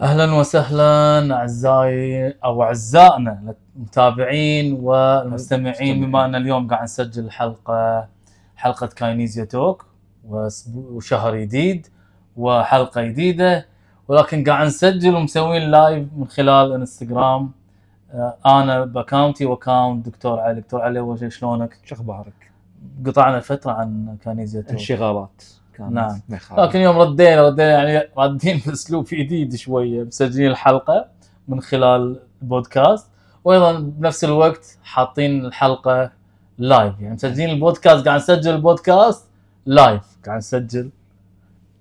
[0.00, 8.08] أهلا وسهلا أعزائي أو أعزائنا المتابعين والمستمعين بما أن اليوم قاعد نسجل حلقة
[8.56, 9.86] حلقة كاينيزيا توك
[10.74, 11.86] وشهر جديد
[12.36, 13.66] وحلقة جديدة
[14.08, 17.50] ولكن قاعد نسجل ومسوين live من خلال إنستغرام
[18.12, 21.94] آه، أنا ب account ي و account دكتور علي دكتور علي أول شيء شلونك؟ شو
[21.94, 22.50] أخبارك؟
[23.06, 25.42] قطعنا فتره عن كاينيزيا توك انشغالات
[25.80, 25.92] كانت.
[25.92, 26.20] نعم.
[26.58, 31.08] لكن يوم ردينا ردينا يعني رادين بأسلوب جديد شوية مسجلين الحلقة
[31.48, 33.06] من خلال البودكاست.
[33.44, 36.10] وأيضا بنفس الوقت حاطين الحلقة
[36.58, 39.28] live يعني مسجلين البودكاست قاعد نسجل ال podcast
[39.66, 40.90] live قاعد نسجل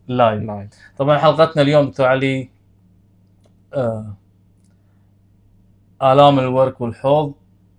[0.08, 2.50] live live طبعا حلقتنا اليوم دكتور علي
[3.74, 4.14] آه
[6.02, 7.34] آلام الورك والحوض.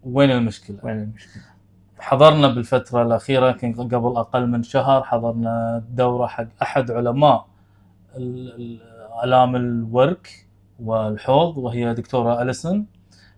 [0.04, 1.42] وين المشكلة؟ وين المشكلة؟
[2.00, 7.46] حضرنا بالفترة الأخيرة يمكن قبل أقل من شهر حضرنا دورة حق أحد علماء
[9.24, 10.46] آلام الورك
[10.82, 12.86] والحوض وهي دكتورة أليسون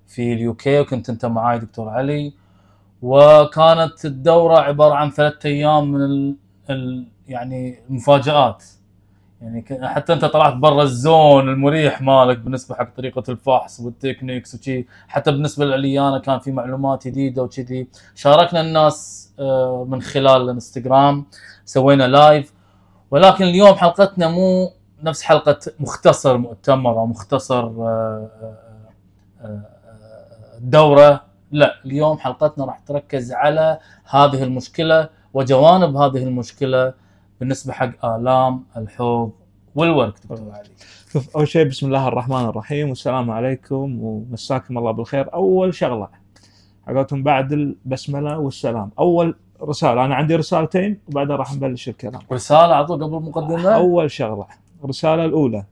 [0.06, 2.32] في ال UK وكنت أنت معاي دكتور علي.
[3.02, 6.34] وكانت الدورة عبارة عن ثلاثة أيام من
[6.70, 8.64] ال يعني المفاجآت
[9.42, 14.54] يعني حتى أنت طلعت برا ال zone المريح مالك بالنسبة حق طريقة الفحص وال techniques
[14.54, 14.86] وشي.
[15.08, 21.26] حتى بالنسبة لي أنا كان في معلومات جديدة وكذي شاركنا الناس آه، من خلال الانستغرام.
[21.64, 22.52] سوينا live
[23.10, 28.30] ولكن اليوم حلقتنا مو نفس حلقة مختصر مؤتمر أو مختصر آه،
[29.40, 29.62] آه،
[30.60, 31.20] دورة.
[31.52, 33.78] لا اليوم حلقتنا راح تركز على
[34.10, 36.94] هذه المشكلة وجوانب هذه المشكلة
[37.42, 39.32] بالنسبة حق آلام الحوض
[39.74, 40.52] والورك دكتور.
[40.52, 40.68] علي
[41.12, 45.34] شوف أول شيء بسم الله الرحمن الرحيم والسلام عليكم ومساكم الله بالخير.
[45.34, 46.08] أول شغلة
[46.86, 48.90] حقتهم بعد البسملة والسلام.
[48.98, 52.20] أول رسالة أنا عندي رسالتين وبعدها راح نبلش الكلام.
[52.32, 54.46] رسالة على طول قبل المقدمة أول شغلة
[54.84, 55.64] الرسالة الأولى.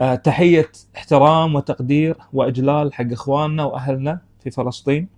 [0.00, 5.08] آه تحية احترام وتقدير وإجلال حق إخواننا وأهلنا في فلسطين.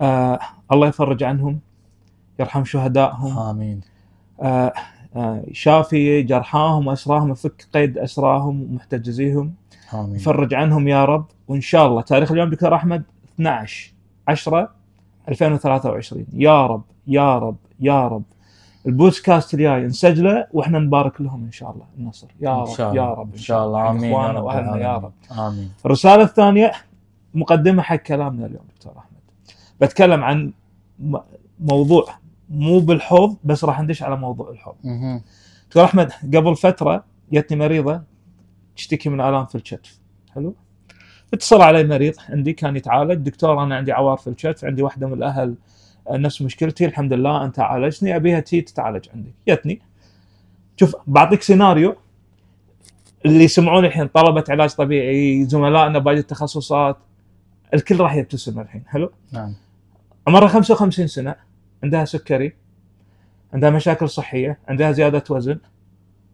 [0.00, 0.38] آه
[0.72, 1.60] الله يفرج عنهم
[2.40, 3.38] يرحم شهدائهم.
[3.38, 3.80] آمين.
[3.80, 3.93] آه،
[5.52, 9.54] شافي جرحاهم واسراهم يفك قيد أسراهم ومحتجزيهم.
[9.94, 10.16] آمين.
[10.16, 12.00] يفرج عنهم يا رب وإن شاء الله.
[12.00, 13.02] تاريخ اليوم دكتور أحمد
[13.34, 13.92] 12
[14.28, 14.70] 10
[15.28, 18.22] 2023 يا رب يا رب يا رب.
[18.86, 21.86] البودكاست الجاي نسجله وإحنا نبارك لهم إن شاء الله.
[21.98, 22.26] النصر.
[22.40, 22.94] يا رب الله.
[22.94, 23.32] يا رب.
[23.32, 23.80] إن شاء الله.
[23.80, 24.96] يا اخواننا وأهلنا يا.
[24.96, 25.12] رب.
[25.38, 25.72] آمين.
[25.86, 26.72] الرسالة الثانية
[27.34, 29.20] مقدمة حق كلامنا اليوم دكتور أحمد.
[29.80, 30.52] بتكلم عن
[31.60, 32.06] موضوع
[32.54, 34.74] مو بالحوض بس راح ندش على موضوع الحوض.
[35.68, 38.02] دكتور أحمد قبل فترة جتني مريضة
[38.76, 39.98] تشتكي من ألام في الكتف.
[40.34, 40.54] حلو؟
[41.34, 43.14] اتصل علي مريض عندي كان يتعالج.
[43.14, 45.54] دكتور أنا عندي عوار في الكتف عندي واحدة من الأهل
[46.10, 48.16] آه، نفس مشكلتي الحمد لله أنت عالجتني.
[48.16, 49.34] أبيها تي تتعالج عندي.
[49.48, 49.80] جتني.
[50.76, 51.96] شوف بعطيك سيناريو.
[53.26, 56.96] اللي يسمعون الحين طلبة علاج طبيعي زملائنا باقي التخصصات
[57.74, 58.82] الكل راح يبتسم الحين.
[58.86, 59.54] حلو؟ نعم.
[60.26, 61.34] عمرها 55 سنة.
[61.84, 62.56] عندها سكري
[63.54, 65.58] عندها مشاكل صحية عندها زيادة وزن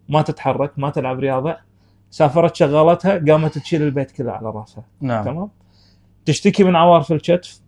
[0.09, 1.57] ما تتحرك ما تلعب رياضة.
[2.09, 4.83] سافرت شغالتها قامت تشيل البيت كله على راسها.
[5.01, 5.25] نعم.
[5.25, 5.49] تمام؟
[6.25, 7.61] تشتكي من عوار في الكتف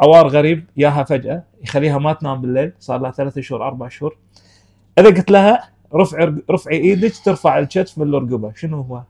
[0.00, 4.16] عوار غريب ياها فجأة يخليها ما تنام بالليل صار لها ثلاثة شهور أربع شهور.
[4.98, 8.52] إذا قلت لها رفع رفعي إيدك ترفع الكتف من الرقبة.
[8.54, 9.02] شنو هو؟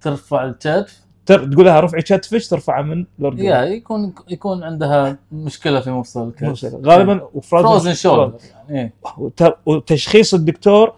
[0.00, 1.44] ترفع الكتف تر...
[1.52, 6.46] تقول لها رفعي كتفك ترفعه من الرقبه يا يكون يكون عندها مشكلة في مفصل الكتف.
[6.86, 10.92] غالبا frozen shoulder يعني وت- وتشخيص الدكتور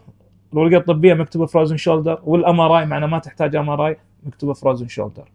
[0.53, 5.31] الورقة الطبية مكتوبة frozen shoulder وال MRI معنا ما تحتاج MRI مكتوبة frozen shoulder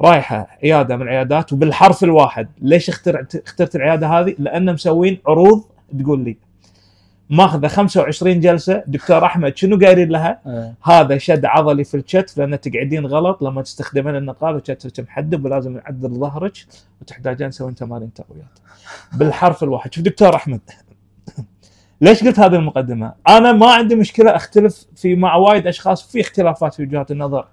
[0.00, 2.48] رايحة عيادة من العيادات وبالحرف الواحد.
[2.60, 5.64] ليش اخترعت اخترت العيادة هذه؟ لأن مسوين عروض
[6.02, 6.36] تقول لي.
[7.30, 10.74] ماخذه 25 جلسة دكتور أحمد شنو قايلين لها؟ إيه.
[10.84, 16.10] هذا شد عضلي في الكتف لأن تقعدين غلط لما تستخدمين النقال وكتفك محدب ولازم نعدل
[16.10, 16.52] ظهرك
[17.02, 18.58] وتحتاجين تسوين تمارين تقويات.
[19.12, 20.60] بالحرف الواحد شوف دكتور أحمد
[22.00, 26.74] ليش قلت هذه المقدمة؟ أنا ما عندي مشكلة أختلف في مع وايد أشخاص في اختلافات
[26.74, 27.46] في وجهات النظر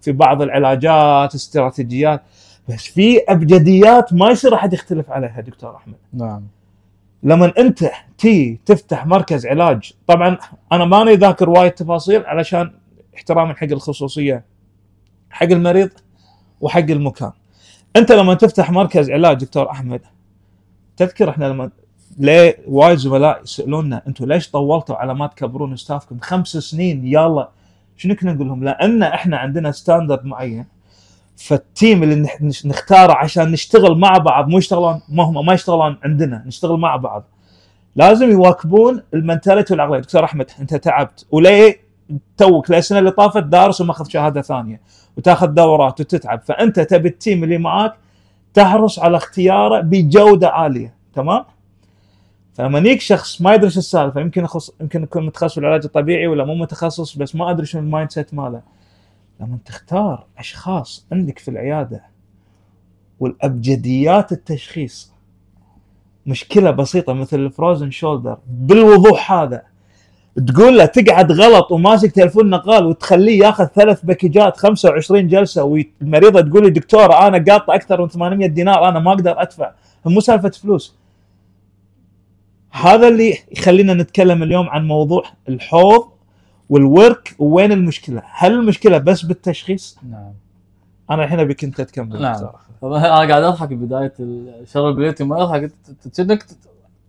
[0.00, 2.22] في بعض العلاجات استراتيجيات
[2.68, 5.94] بس في أبجديات ما يصير أحد يختلف عليها دكتور أحمد.
[6.12, 6.42] نعم
[7.22, 9.92] لما انت تي تفتح مركز علاج.
[10.06, 10.38] طبعا
[10.72, 12.72] أنا ماني ذاكر وايد تفاصيل علشان
[13.16, 14.44] احتراما حق الخصوصية
[15.30, 15.90] حق المريض
[16.60, 17.32] وحق المكان.
[17.96, 20.00] أنت لما تفتح مركز علاج دكتور أحمد
[20.96, 21.70] تذكر إحنا لما
[22.18, 27.48] ليه وايد زملاء يسالوننا أنتم ليش طولتوا على ما تكبرون staff كم خمس سنين؟ يلا
[27.96, 30.64] شنو كنا نقول لهم؟ لأن إحنا عندنا standard معين.
[31.38, 32.28] فال team اللي
[32.64, 37.24] نختاره عشان نشتغل مع بعض مو يشتغلون ما هم ما يشتغلون عندنا نشتغل مع بعض.
[37.96, 40.00] لازم يواكبون ال mentality والعقلية.
[40.00, 41.26] دكتور أحمد أنت تعبت.
[41.30, 41.80] وليه
[42.36, 44.80] توك السنة اللي طافت دارس وماخذ شهادة ثانية؟
[45.16, 46.40] وتاخذ دورات وتتعب.
[46.40, 47.94] فأنت تبي ال team اللي معاك
[48.54, 50.94] تحرص على اختياره بجودة عالية.
[51.14, 51.44] تمام؟
[52.54, 54.46] فلما يجيك شخص ما يدري شو السالفة يمكن
[54.80, 58.77] يمكن يكون متخصص العلاج الطبيعي ولا مو متخصص بس ما أدري شنو ال mindset ماله.
[59.40, 62.02] لما تختار أشخاص عندك في العيادة
[63.20, 65.12] والأبجديات التشخيص
[66.26, 69.62] مشكلة بسيطة مثل ال frozen shoulder بالوضوح هذا
[70.46, 76.40] تقول له تقعد غلط وماسك تليفون نقال وتخليه ياخذ ثلاث package ات 25 جلسة والمريضة
[76.40, 79.72] تقول لي دكتور أنا قاطع أكثر من 800 دينار أنا ما أقدر أدفع.
[80.04, 80.96] مو سالفة فلوس.
[82.70, 86.08] هذا اللي يخلينا نتكلم اليوم عن موضوع الحوض
[86.68, 90.32] والورك وين المشكلة؟ هل المشكلة بس بالتشخيص؟ نعم
[91.10, 92.46] أنا الحين ابيك انت تكمل نعم.
[92.82, 95.72] أنا قاعد أضحك بدايه شر البلية ما أضحك
[96.16, 96.46] كأنك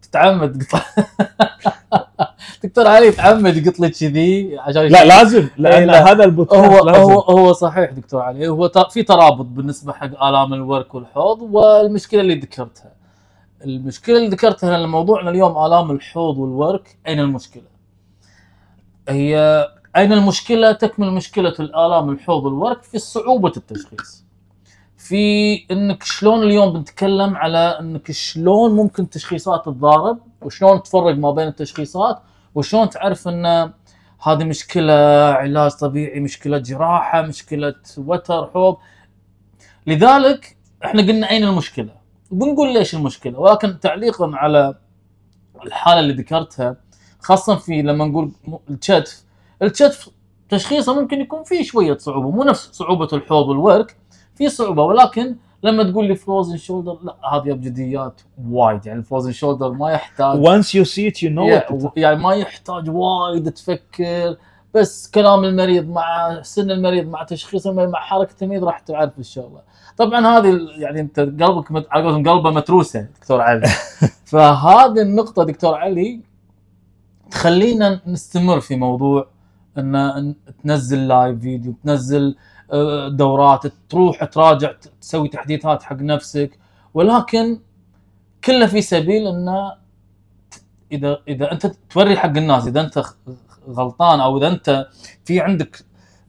[0.02, 0.82] تتعمد قطع
[2.64, 6.12] دكتور علي يتعمد يقط لي كذي عشان لا لازم لأن لا.
[6.12, 7.02] هذا البودكاست هو لازم.
[7.02, 12.36] هو هو صحيح دكتور علي هو في ترابط بالنسبة حق آلام الورك والحوض والمشكلة اللي
[12.36, 12.92] ذكرتها
[13.66, 17.79] المشكلة اللي ذكرتها لأن موضوعنا اليوم آلام الحوض والورك أين المشكلة؟
[19.10, 19.68] هي
[19.98, 24.26] أين المشكلة؟ تكمن مشكلة الآلام الحوض والورك في صعوبة التشخيص.
[24.98, 31.48] في إنك شلون اليوم بنتكلم على إنك شلون ممكن تشخيصات تتضارب وشلون تفرق ما بين
[31.48, 32.22] التشخيصات
[32.56, 33.46] وشلون تعرف إن
[34.24, 34.94] هذه مشكلة
[35.34, 38.78] علاج طبيعي مشكلة جراحة مشكلة وتر حوض
[39.88, 41.90] لذلك إحنا قلنا أين المشكلة
[42.32, 44.76] وبنقول ليش المشكلة ولكن تعليقا على
[45.66, 46.76] الحالة اللي ذكرتها
[47.20, 48.32] خاصة في لما نقول
[48.70, 49.24] الكتف
[49.62, 50.10] الكتف
[50.50, 53.96] تشخيصه ممكن يكون فيه شوية صعوبة مو نفس صعوبة الحوض والورك
[54.36, 58.22] في صعوبة ولكن لما تقول لي frozen shoulder لا هذه أبجديات
[58.52, 60.38] وايد يعني ال frozen shoulder ما يحتاج
[60.86, 64.38] see it you know it يع- يعني ما يحتاج وايد تفكر
[64.74, 69.62] بس كلام المريض مع سن المريض مع تشخيص المريض مع حركة المريض راح تعرف الشغله.
[69.98, 71.88] طبعا هذه يعني أنت قلبك مت...
[71.92, 73.68] على قولتهم قلبه متروسة دكتور علي.
[74.32, 76.20] فهذه النقطة دكتور علي
[77.32, 79.28] تخلينا نستمر في موضوع
[79.78, 82.36] إن تنزل لايف فيديو تنزل
[82.72, 84.72] آه، دورات تروح تراجع
[85.02, 86.60] تسوي تحديثات حق نفسك
[86.94, 87.60] ولكن
[88.44, 89.74] كله في سبيل انه
[90.92, 93.04] إذا إذا أنت توري حق الناس إذا أنت
[93.70, 94.88] غلطان أو إذا أنت
[95.26, 95.86] في عندك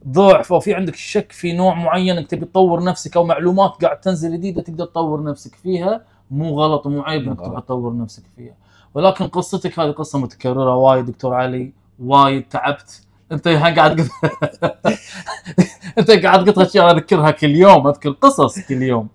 [0.09, 4.01] ضعف أو في عندك شك في نوع معين إنك تبي تطور نفسك أو معلومات قاعد
[4.01, 7.39] تنزل جديدة تقدر تطور نفسك فيها مو غلط ومو عيب إنك.
[7.41, 8.55] تبغى تطور نفسك فيها
[8.95, 13.03] ولكن قصتك هذه قصة متكررة وايد دكتور علي وايد تعبت.
[13.33, 14.77] انت قاعد قط-
[15.99, 19.09] انت قاعد قطها أشياء أذكرها كل يوم أذكر قصص كل يوم.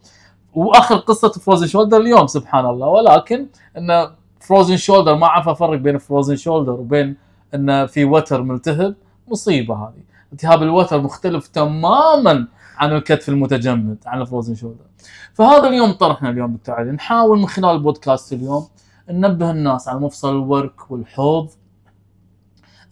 [0.54, 2.88] وآخر قصة فروزن شولدر اليوم سبحان الله.
[2.88, 3.48] ولكن
[3.78, 7.16] إن فروزن شولدر ما أعرف أفرق بين فروزن شولدر وبين
[7.56, 8.96] إن في وتر ملتهب.
[9.28, 10.04] مصيبة هذه.
[10.34, 12.48] التهاب الوتر مختلف تماما
[12.78, 14.86] عن الكتف المتجمد عن ال frozen shoulder
[15.34, 16.92] فهذا اليوم طرحنا اليوم علي.
[16.92, 18.68] نحاول من خلال البودكاست اليوم
[19.10, 21.50] ننبه الناس على مفصل الورك والحوض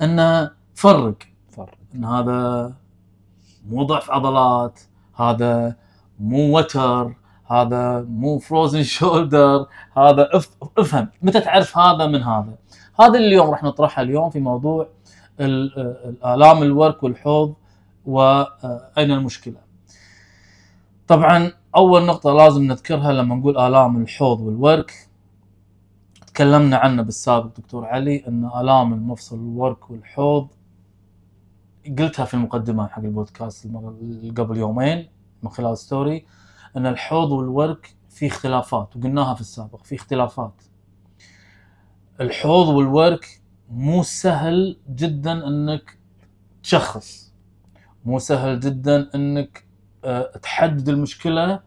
[0.01, 1.15] ان فرق.
[1.49, 1.73] فرق.
[1.95, 2.73] إن هذا
[3.69, 4.79] مو ضعف عضلات
[5.15, 5.75] هذا
[6.19, 7.15] مو وتر
[7.47, 9.65] هذا مو frozen shoulder
[9.97, 11.09] هذا اف- افهم.
[11.21, 12.55] متى تعرف هذا من هذا؟
[12.99, 14.87] هذا اللي اليوم راح نطرحها اليوم في موضوع
[15.39, 15.79] ال-
[16.09, 17.53] الالام الورك والحوض
[18.05, 19.55] واين المشكلة؟
[21.07, 24.93] طبعا أول نقطة لازم نذكرها لما نقول آلام الحوض والورك.
[26.33, 30.47] تكلمنا عنه بالسابق دكتور علي إن آلام المفصل الورك والحوض
[31.99, 33.67] قلتها في المقدمة حق البودكاست
[34.37, 35.09] قبل يومين
[35.43, 36.25] من خلال story
[36.77, 40.53] إن الحوض والورك في اختلافات وقلناها في السابق في اختلافات.
[42.21, 45.97] الحوض والورك مو سهل جدا إنك
[46.63, 47.33] تشخص
[48.05, 49.65] مو سهل جدا إنك
[50.05, 51.59] آه، تحدد المشكلة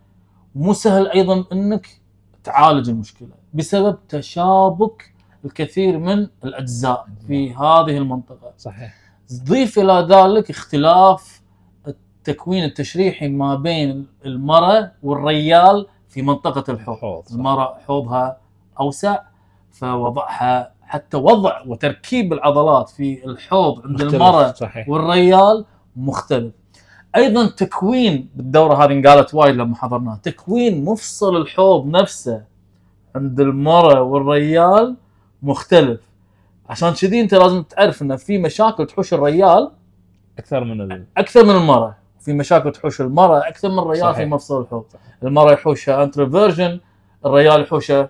[0.54, 2.00] مو سهل أيضا إنك
[2.44, 3.45] تعالج المشكلة.
[3.56, 5.12] بسبب تشابك
[5.44, 8.52] الكثير من الأجزاء في هذه المنطقة.
[8.58, 8.94] صحيح.
[9.44, 11.42] ضيف إلى ذلك اختلاف
[11.88, 17.24] التكوين التشريحي ما بين المرأة والريال في منطقة الحوض.
[17.32, 18.36] المرأة حوضها
[18.80, 19.18] أوسع
[19.72, 24.00] فوضعها حتى وضع وتركيب العضلات في الحوض عند
[24.56, 24.88] صحيح.
[24.88, 25.64] والريال
[25.96, 26.54] مختلف.
[27.16, 32.55] أيضا تكوين بالدورة هذه انقالت وايد لما حضرناها تكوين مفصل الحوض نفسه.
[33.16, 34.96] عند المرأة والريال
[35.42, 36.00] مختلف.
[36.68, 39.70] عشان كذي انت لازم تعرف ان في مشاكل تحوش الريال
[40.38, 41.04] أكثر من ال...
[41.16, 41.96] أكثر من المرأة.
[42.20, 44.16] في مشاكل تحوش المرأة أكثر من الريال صحيح.
[44.16, 44.84] في مفصل الحوض.
[45.22, 46.80] المرأة يحوشها anteversion
[47.26, 48.08] الريال يحوشه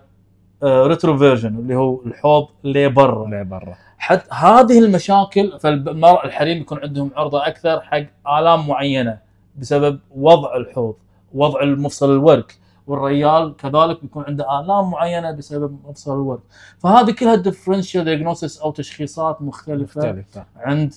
[0.63, 3.75] retroversion اللي هو الحوض لبرا اللي برا.
[3.97, 8.03] حتى هذه المشاكل فالمرأة الحريم يكون عندهم عرضة أكثر حق
[8.39, 9.19] آلام معينة
[9.55, 10.95] بسبب وضع الحوض
[11.33, 12.55] وضع المفصل الورك.
[12.87, 16.39] والريال كذلك بيكون عنده آلام معينة بسبب مفصل الورك
[16.79, 20.45] فهذه كلها differential diagnosis أو تشخيصات مختلفة مختلفة.
[20.55, 20.93] عند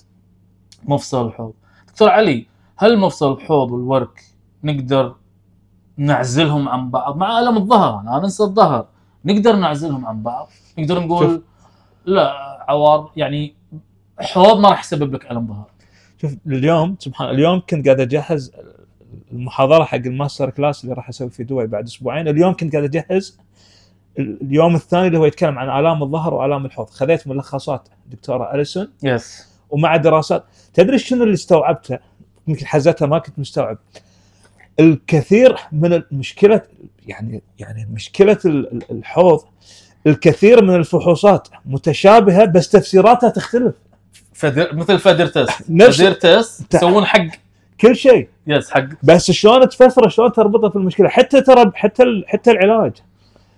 [0.85, 1.52] مفصل الحوض.
[1.88, 4.25] دكتور علي هل مفصل الحوض والورك
[4.64, 5.14] نقدر
[5.97, 8.87] نعزلهم عن بعض؟ مع ألم الظهر أنا ننسى الظهر.
[9.25, 11.42] نقدر نعزلهم عن بعض؟ نقدر نقول شوف.
[12.04, 12.32] لا
[12.68, 13.54] عوار يعني
[14.20, 15.70] حوض ما راح يسبب لك ألم ظهر.
[16.20, 18.52] شوف اليوم سبحان اليوم كنت قاعد أجهز
[19.32, 22.28] المحاضرة حق ال master class اللي راح أسوي في دبي بعد أسبوعين.
[22.28, 23.38] اليوم كنت قاعد أجهز
[24.18, 26.90] اليوم الثاني اللي هو يتكلم عن آلام الظهر وآلام الحوض.
[26.90, 30.44] خذيت ملخصات دكتورة أليسون yes ومع دراسات.
[30.74, 31.98] تدري شنو اللي استوعبته؟
[32.48, 33.78] يمكن حزتها ما كنت مستوعب.
[34.80, 36.62] الكثير من المشكلة
[37.06, 39.44] يعني يعني مشكلة ال- ال- الحوض
[40.06, 43.74] الكثير من الفحوصات متشابهة بس تفسيراتها تختلف.
[44.32, 45.62] FADIR مثل FADIR test.
[45.62, 47.26] FADIR test يسوون حق
[47.80, 48.28] كل شيء.
[48.46, 52.92] yes حق بس شلون تفسره شلون تربطه في المشكلة؟ حتى ترى حتى حتى العلاج.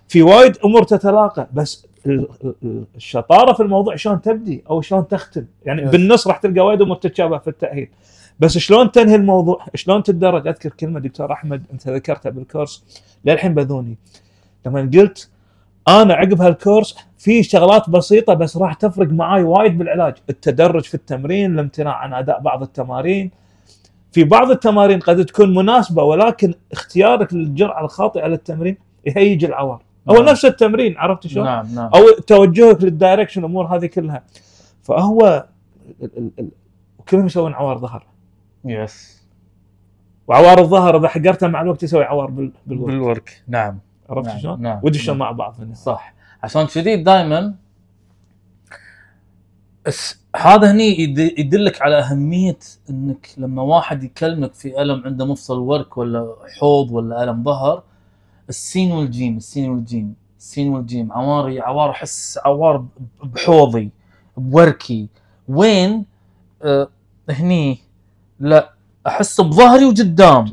[0.07, 2.27] في وايد أمور تتلاقى بس ال-
[2.63, 5.89] ال- الشطارة في الموضوع شلون تبدي أو شلون تختم؟ يعني Yes.
[5.89, 7.89] بالنص راح تلقى وايد أمور تتشابه في التأهيل.
[8.39, 12.83] بس شلون تنهي الموضوع؟ شلون تتدرج؟ أذكر كلمة دكتور أحمد أنت ذكرتها بالكورس.
[13.25, 13.97] للحين بذوني.
[14.65, 15.29] لما قلت
[15.87, 20.13] أنا عقب هالكورس في شغلات بسيطة بس راح تفرق معاي وايد بالعلاج.
[20.29, 23.31] التدرج في التمرين الامتناع عن أداء بعض التمارين
[24.13, 30.25] في بعض التمارين قد تكون مناسبة ولكن اختيارك للجرعه الخاطئه للتمرين يهيج العوار أو نعم.
[30.25, 34.23] نفس التمرين عرفت شلون؟ نعم نعم أو توجهك لل direction الأمور هذه كلها
[34.83, 35.45] فهو
[37.09, 38.05] كلهم يسوون عوار ظهر
[38.65, 39.23] yes
[40.27, 43.79] وعوار الظهر إذا حقرتها مع الوقت يسوي عوار بال- بالوقت بالورك نعم
[44.09, 45.19] عرفت نعم، شلون؟ نعم، ودشوا نعم.
[45.19, 45.55] مع بعض.
[45.73, 47.55] صح عشان كذي دائما
[50.35, 52.59] هذا هني يد- يدلك على أهمية
[52.89, 57.83] إنك لما واحد يكلمك في ألم عنده مفصل ورك ولا حوض ولا ألم ظهر
[58.49, 62.85] السين والجيم السين والجيم السين والجيم عواري عوار احس عوار
[63.23, 63.89] بحوضي
[64.37, 65.07] بوركي.
[65.47, 66.05] وين؟
[66.63, 66.87] آه
[67.29, 67.79] هني.
[68.39, 68.73] لا
[69.07, 70.45] أحس بظهري وقدام.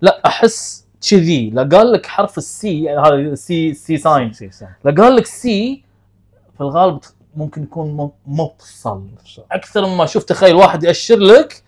[0.00, 1.50] لا أحس كذي.
[1.50, 4.32] لا قال لك حرف ال C يعني هذا C sign.
[4.32, 5.82] C- C- لا قال لك C
[6.54, 6.98] في الغالب
[7.36, 9.08] ممكن يكون مفصل.
[9.52, 11.62] أكثر مما شوف تخيل واحد يأشر لك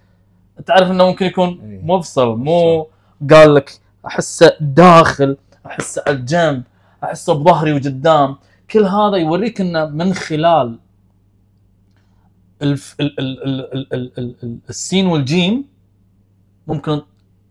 [0.66, 1.82] تعرف إنه ممكن يكون إيه.
[1.82, 2.86] مفصل مو
[3.30, 6.62] قال لك أحسه داخل أحسه على الجنب
[7.04, 8.36] أحسه بظهري وقدام.
[8.70, 10.78] كل هذا يوريك إنه من خلال
[12.62, 12.96] الف...
[13.00, 13.20] ال...
[13.20, 13.44] ال...
[13.44, 13.94] ال...
[13.94, 14.12] ال...
[14.18, 14.58] ال...
[14.68, 15.64] السين والجيم
[16.66, 17.02] ممكن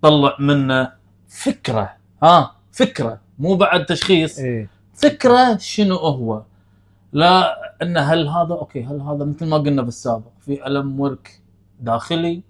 [0.02, 0.92] تطلع منه
[1.28, 1.94] فكرة.
[2.24, 4.40] ها فكرة مو بعد تشخيص.
[4.40, 6.42] إيه؟ فكرة شنو هو؟
[7.14, 11.42] لا إن هل هذا أوكي هل هذا مثل ما قلنا بالسابق في ألم ورك
[11.80, 12.42] داخلي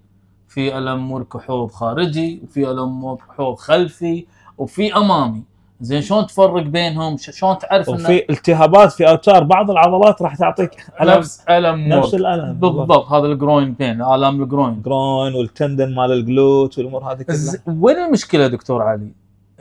[0.48, 4.26] في ألم ورك حوض خارجي وفي ألم ورك حوض خلفي
[4.58, 5.42] وفي أمامي.
[5.80, 10.70] زين شلون تفرق بينهم؟ شلون تعرف انه وفي التهابات في اوتار بعض العضلات راح تعطيك
[11.00, 11.10] ألم.
[11.10, 13.06] نفس ألم نفس الألم بالضبط.
[13.12, 17.96] هذا ال groin بين آلام الجروين الجروين والتندن مال الجلوت والأمور هذه ز- كلها وين
[17.96, 19.12] المشكلة دكتور علي؟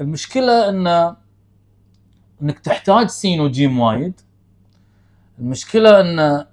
[0.02, 0.88] المشكلة إن
[2.42, 4.22] إنك تحتاج سين وجيم وايد.
[5.40, 6.46] المشكلة أن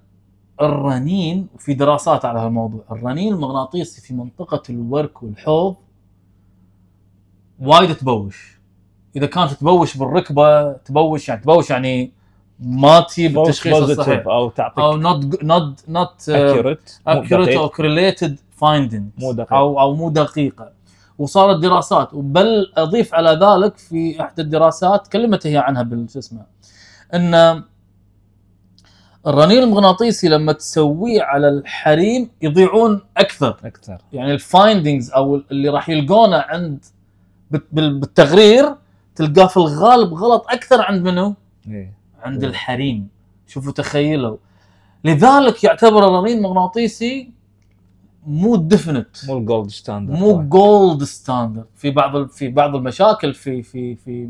[0.61, 5.75] الرنين وفي دراسات على هالموضوع الرنين المغناطيسي في منطقة الورك والحوض
[7.59, 8.59] وايد تبوش.
[9.15, 12.11] إذا كانت تبوش بالركبة تبوش يعني تبوش يعني
[12.59, 14.27] ما تجيب التشخيص الصحيح.
[14.27, 19.21] أو تعطيك أو not not not accurate أو correlated findings.
[19.21, 19.53] مو دقيق.
[19.53, 20.71] أو أو مو دقيقة.
[21.17, 22.09] وصارت دراسات.
[22.15, 26.45] بل أضيف على ذلك في إحدى الدراسات تكلمت هي عنها بالشو اسمه
[27.13, 27.63] إن
[29.27, 33.57] الرنين المغناطيسي لما تسويه على الحريم يضيعون أكثر.
[33.65, 33.97] أكثر.
[34.13, 36.85] يعني ال findings أو اللي راح يلقونه عند
[37.51, 38.75] بال- بال- بالتقرير
[39.15, 41.33] تلقاه في الغالب غلط أكثر عند منو؟
[41.67, 41.93] إيه.
[42.23, 43.07] عند الحريم.
[43.47, 44.37] شوفوا تخيلوا.
[45.03, 47.31] لذلك يعتبر الرنين المغناطيسي
[48.27, 53.63] مو definite مو ال gold standard مو gold standard في بعض في بعض المشاكل في
[53.63, 54.29] في في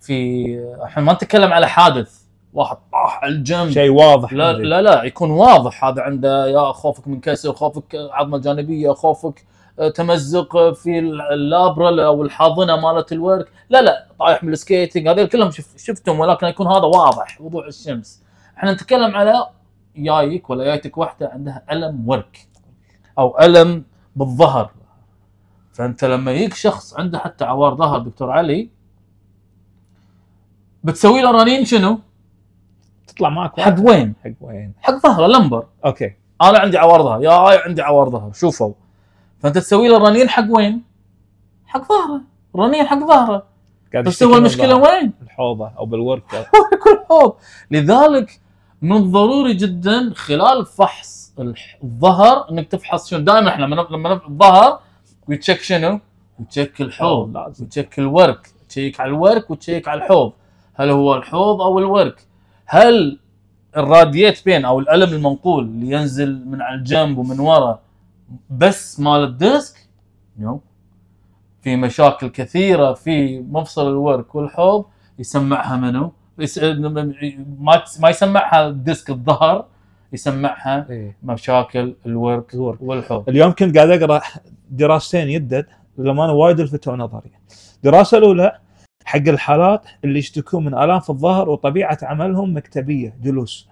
[0.00, 0.46] في
[0.84, 2.19] إحنا ما نتكلم على حادث.
[2.54, 3.70] واحد طاح على الجنب.
[3.70, 5.84] شيء واضح لا لا لا يكون واضح.
[5.84, 9.46] هذا عنده يا خوفك من كسر خوفك عظمة جانبية خوفك
[9.78, 10.98] آه، تمزق في
[11.32, 13.48] ال labral أو الحاضنه مالت الورك.
[13.70, 17.40] لا لا طايح من ال skating هذول كلهم شف شفتهم ولكن يكون هذا واضح.
[17.40, 18.22] وضوح الشمس.
[18.58, 19.46] إحنا نتكلم على
[19.96, 22.48] جايك ولا جايتك واحدة عندها ألم ورك
[23.18, 23.84] أو ألم
[24.16, 24.70] بالظهر.
[25.72, 28.70] فأنت لما يجيك شخص عنده حتى عوار ظهر دكتور علي
[30.84, 31.98] بتسوي له رنين شنو؟
[33.10, 34.72] تطلع معك حق وين؟ حق وين.
[34.82, 35.64] حق ظهره lumbar.
[35.84, 36.12] أوكي.
[36.42, 37.22] أنا عندي عوار ظهر.
[37.22, 38.32] يا عندي عوار ظهر.
[38.32, 38.72] شوفوا.
[39.40, 40.82] فأنت تسوي له رنين حق وين؟
[41.66, 42.20] حق ظهره.
[42.56, 43.42] رنين حق ظهره.
[43.92, 44.74] قاعد بس هو المشكلة.
[44.76, 46.22] وين؟ الحوضة أو بالورك
[46.84, 47.34] كل حوض
[47.70, 48.40] لذلك
[48.82, 51.32] من الضروري جدا خلال فحص
[51.84, 54.80] الظهر إنك تفحص شنو؟ دائما إحنا لما لما الظهر
[55.28, 56.00] ويتشيك شنو؟
[56.40, 57.36] يتشيك الحوض.
[57.60, 58.48] وتشيك الورك.
[58.68, 60.32] تشيك على الورك وتشيك على الحوض.
[60.74, 62.26] هل هو الحوض أو الورك؟
[62.72, 63.18] هل
[63.76, 67.80] ال radiated pain أو الألم المنقول اللي ينزل من على الجنب ومن ورا
[68.50, 69.88] بس مال ال disc
[70.38, 70.60] no
[71.62, 74.84] في مشاكل كثيرة في مفصل الورك والحوض
[75.18, 76.12] يسمعها منو.
[77.58, 79.64] ما ما يسمعها ديسك الظهر
[80.12, 81.16] يسمعها إيه.
[81.22, 82.78] مشاكل الورك الورك.
[82.80, 84.20] والحوض اليوم كنت قاعد أقرأ
[84.70, 85.66] دراستين يدد
[85.98, 87.30] للأمانة وايد لفتوا نظري.
[87.76, 88.58] الدراسه الأولى
[89.04, 93.68] حق الحالات اللي يشتكون من آلام في الظهر وطبيعة عملهم مكتبية جلوس.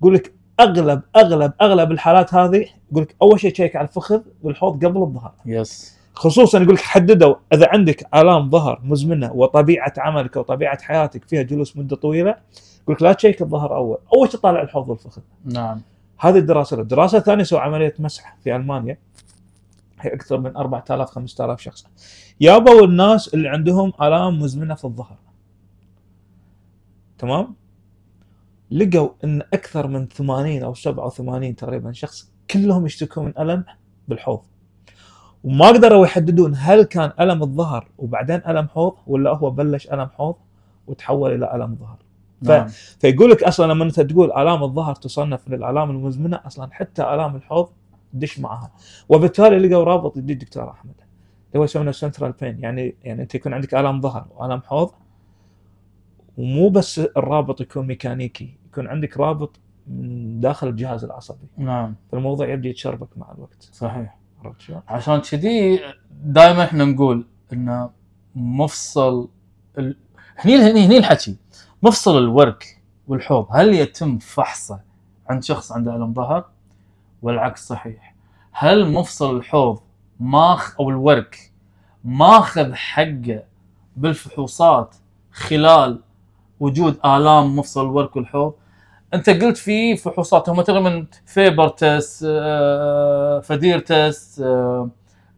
[0.00, 4.84] يقول لك أغلب أغلب أغلب الحالات هذه يقول لك أول شيء تشيك على الفخذ والحوض
[4.84, 5.32] قبل الظهر.
[5.46, 11.42] yes خصوصا يقول لك حددوا إذا عندك آلام ظهر مزمنة وطبيعة عملك وطبيعة حياتك فيها
[11.42, 12.36] جلوس مدة طويلة
[12.82, 15.22] يقول لك لا تشيك الظهر أول، أول شيء طالع الحوض والفخذ.
[15.44, 15.80] نعم
[16.18, 18.98] هذه الدراسة الدراسة الثانية سووا عملية مسح في ألمانيا
[20.00, 21.86] أكثر من 4000 5000 شخص.
[22.40, 25.16] جابوا الناس اللي عندهم ألام مزمنة في الظهر.
[27.18, 27.54] تمام؟
[28.70, 33.64] لقوا إن أكثر من 80 أو 87 تقريبا شخص كلهم يشتكون من ألم
[34.08, 34.40] بالحوض.
[35.44, 40.34] وما قدروا يحددون هل كان ألم الظهر وبعدين ألم حوض ولا هو بلش ألم حوض
[40.86, 41.96] وتحول إلى ألم ظهر.
[42.44, 42.66] ف- نعم.
[43.00, 47.68] فيقول لك أصلا لما أنت تقول ألام الظهر تصنف للألام المزمنة أصلا حتى ألام الحوض
[48.14, 48.72] دش معها
[49.08, 50.94] وبالتالي لقوا رابط جديد دكتور أحمد.
[51.48, 54.90] اللي هو يسمونه سنترال بين يعني يعني أنت يكون عندك آلام ظهر وآلام حوض.
[56.38, 61.46] ومو بس الرابط يكون ميكانيكي يكون عندك رابط من داخل الجهاز العصبي.
[61.56, 61.94] نعم.
[62.12, 63.68] فالموضوع يبدأ يتشربك مع الوقت.
[63.72, 64.18] صحيح.
[64.44, 65.80] عرفت شلون؟ عشان كذي
[66.24, 67.88] دائما إحنا نقول إن
[68.34, 69.28] مفصل
[69.78, 69.96] ال...
[70.36, 71.36] هني هني هني الحكي.
[71.82, 74.80] مفصل الورك والحوض هل يتم فحصه
[75.28, 76.44] عند شخص عنده الم ظهر؟
[77.24, 78.14] والعكس صحيح.
[78.52, 79.80] هل مفصل الحوض
[80.20, 81.52] ماخ أو الورك
[82.04, 83.42] ماخذ حقه
[83.96, 84.96] بالفحوصات
[85.32, 86.00] خلال
[86.60, 88.54] وجود آلام مفصل الورك والحوض؟
[89.14, 94.44] أنت قلت في فحوصات هم تقريبا FABER test آه، FADIR test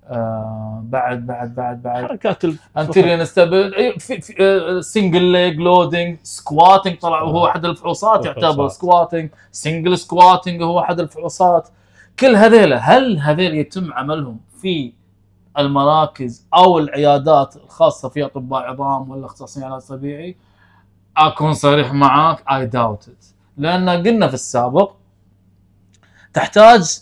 [0.09, 2.05] آه، بعد بعد بعد بعد.
[2.05, 8.69] حركات ال- anterior instability في في single leg loading squatting طلع وهو أحد الفحوصات يعتبر.
[8.69, 11.69] squatting single squatting هو أحد الفحوصات.
[12.19, 14.93] كل هذيلا هل هذيل يتم عملهم في
[15.59, 20.37] المراكز أو العيادات الخاصة في أطباء عظام ولا اختصاصيين علاج طبيعي؟
[21.17, 23.25] أكون صريح معاك اي داوت ات
[23.57, 24.93] لأن قلنا في السابق
[26.33, 27.01] تحتاج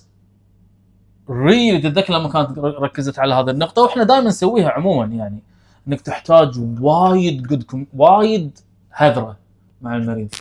[1.30, 5.42] really تتذكر لما كانت ركزت على هذه النقطة وإحنا دائما نسويها عموما يعني
[5.88, 8.58] إنك تحتاج وايد قد وايد
[8.90, 9.36] هذره
[9.82, 10.34] مع المريض.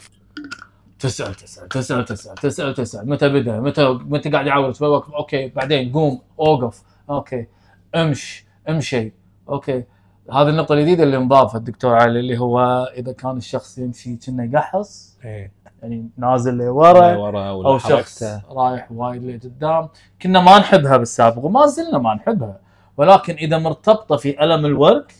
[0.99, 3.09] تسأل تسأل تسأل تسأل تسأل تسأل.
[3.09, 4.47] متى بدأ؟ متى متى قاعد
[4.81, 6.83] وقف okay بعدين قوم أوقف.
[7.09, 7.47] okay
[7.95, 9.13] امش أمشي.
[9.49, 9.83] okay.
[10.31, 12.59] هذه النقطة الجديدة اللي انضافت الدكتور علي اللي هو
[12.97, 15.51] إذا كان الشخص يمشي كأنه يقحص إيه.
[15.83, 18.23] يعني نازل لورا أو شخص.
[18.49, 19.89] رايح وايد لقدام
[20.21, 22.59] كنا ما نحبها بالسابق وما زلنا ما نحبها.
[22.97, 25.13] ولكن إذا مرتبطة في ألم الورك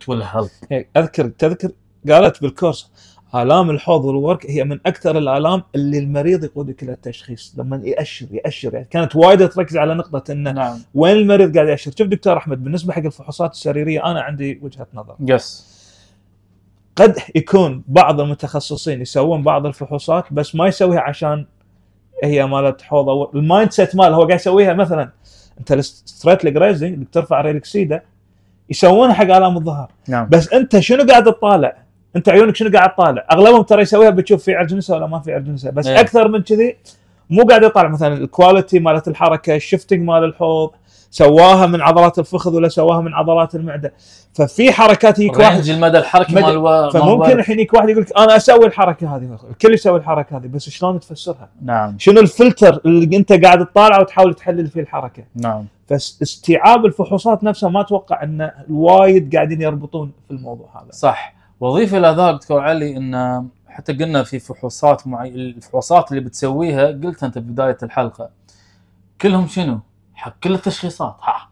[0.00, 1.70] تول هيلب هيك اذكر تذكر
[2.08, 2.90] قالت بالكورس
[3.34, 7.54] آلام الحوض والورك هي من أكثر الآلام اللي المريض يقودك إلى التشخيص.
[7.58, 8.74] لما يأشر يأشر.
[8.74, 10.78] يعني كانت وايد تركز على نقطة إنه نعم.
[10.94, 15.16] وين المريض قاعد يأشر؟ شوف دكتور أحمد بالنسبة حق الفحوصات السريرية أنا عندي وجهة نظر.
[15.20, 15.71] يس
[16.96, 21.46] قد يكون بعض المتخصصين يسوون بعض الفحوصات بس ما يسويها عشان
[22.24, 25.10] هي مالت حوض ال mindset ماله هو قاعد يسويها مثلا
[25.58, 28.02] أنت ال straight leg raising اللي ترفع ريلك سيدة
[28.70, 31.76] يسوونها حق آلام الظهر نعم بس أنت شنو قاعد تطالع؟
[32.16, 35.34] أنت عيونك شنو قاعد تطالع؟ أغلبهم ترى يسويها بتشوف في عرق نسا ولا ما في
[35.34, 36.00] عرق نسا بس إيه.
[36.00, 36.76] أكثر من كذي
[37.30, 40.70] مو قاعد يطالع مثلا ال quality مالت الحركة ال shifting مال الحوض
[41.12, 43.92] سواها من عضلات الفخذ ولا سواها من عضلات المعدة
[44.34, 47.38] ففي حركات يجيك واحد المدى الحركي مال و- فممكن.
[47.38, 51.00] الحين يجيك واحد يقول لك أنا أسوي الحركة هذه الكل يسوي الحركة هذه بس شلون
[51.00, 57.44] تفسرها؟ نعم شنو الفلتر اللي أنت قاعد تطالعه وتحاول تحلل فيه الحركة؟ نعم فاستيعاب الفحوصات
[57.44, 60.90] نفسها ما أتوقع أن الوايد قاعدين يربطون في الموضوع هذا.
[60.92, 65.28] صح وأضيف إلى ذلك دكتور علي إن حتى قلنا في فحوصات معي...
[65.28, 68.30] الفحوصات اللي بتسويها قلت أنت في بداية الحلقة
[69.20, 69.78] كلهم شنو؟
[70.14, 71.48] حق كل التشخيصات ها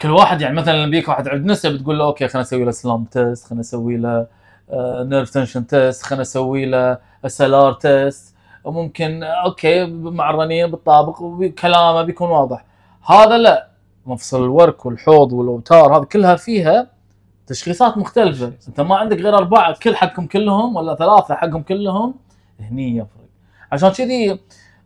[0.00, 2.70] كل واحد يعني مثلا لما بييك واحد عند نسا بتقول له okay خلينا نسوي له
[2.70, 4.26] slump test خلينا نسوي له
[5.04, 12.30] nerve tension test خلينا نسوي له SLR test وممكن okay مع الرنين بالطابق وكلامه بيكون
[12.30, 12.64] واضح.
[13.06, 13.68] هذا لا.
[14.06, 16.90] مفصل الورك والحوض والأوتار هذه كلها فيها
[17.46, 18.52] تشخيصات مختلفة.
[18.68, 22.14] أنت ما عندك غير أربعة كل حقهم كلهم ولا ثلاثة حقهم كلهم
[22.60, 23.28] هني يفرق.
[23.72, 24.40] عشان كذي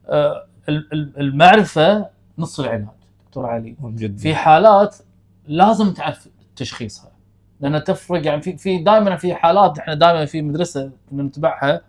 [0.09, 2.07] آه، ال- ال- المعرفة
[2.43, 2.87] نص العلاج
[3.27, 3.77] دكتور علي.
[3.85, 4.19] جدا.
[4.19, 4.97] في حالات
[5.47, 7.13] لازم تعرف تشخيصها.
[7.61, 11.81] لانها تفرق يعني في في دائما في حالات إحنا دائما في مدرسة كنا نتبعها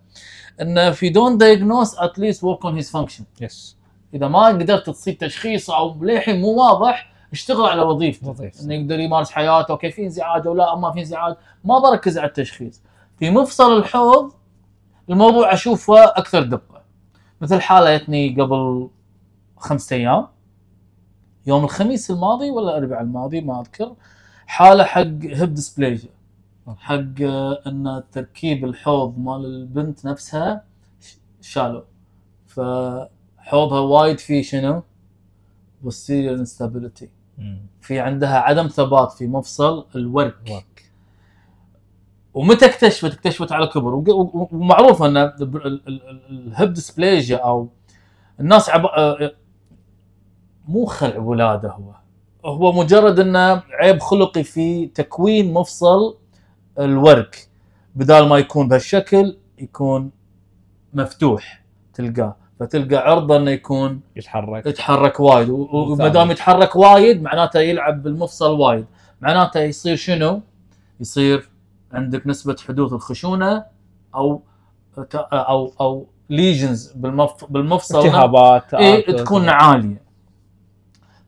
[0.61, 3.77] إن if you don't diagnose at least work on his function yes
[4.13, 8.29] إذا ما قدرت تصيد تشخيص أو للحين مو واضح اشتغل على وظيفته.
[8.29, 8.65] وظيفته.
[8.65, 12.27] إنه يقدر يمارس حياته okay في انزعاج أو لا ما في انزعاج ما بركز على
[12.27, 12.81] التشخيص.
[13.19, 14.33] في مفصل الحوض
[15.09, 16.81] الموضوع أشوفه أكثر دقة.
[17.41, 18.89] مثل حاله جتني قبل
[19.57, 20.27] خمسة أيام.
[21.47, 23.95] يوم الخميس الماضي ولا الأربعاء الماضي ما أذكر
[24.47, 26.09] حالة حق hip dysplasia
[26.77, 30.63] حق آه، إن تركيب الحوض مال البنت نفسها
[31.01, 31.81] ش- شالوا
[32.47, 34.83] فحوضها وايد فيه شنو؟
[35.85, 37.05] posterior instability
[37.81, 40.91] في عندها عدم ثبات في مفصل الورك ورك.
[42.33, 43.93] ومتى اكتشفت؟ اكتشفت على كبر
[44.51, 45.17] ومعروف إن
[46.29, 47.67] ال hip dysplasia أو
[48.39, 48.85] الناس عب...
[50.67, 51.93] مو خلع ولاده هو.
[52.45, 56.17] هو مجرد إنه عيب خلقي في تكوين مفصل
[56.79, 57.49] الورك.
[57.95, 60.11] بدال ما يكون بهالشكل يكون
[60.93, 62.35] مفتوح تلقاه.
[62.59, 64.65] فتلقى عرضه إنه يكون يتحرك.
[64.65, 65.49] يتحرك وايد.
[65.49, 66.07] وما.
[66.07, 68.85] دام يتحرك وايد معناته يلعب بالمفصل وايد.
[69.21, 70.41] معناته يصير شنو؟
[70.99, 71.49] يصير
[71.93, 73.65] عندك نسبة حدوث الخشونة
[74.15, 74.41] أو
[75.33, 77.45] أو أو lesions بالمف...
[77.49, 77.99] بالمفصل.
[77.99, 79.17] التهابات إيه.
[79.17, 80.03] تكون عالية.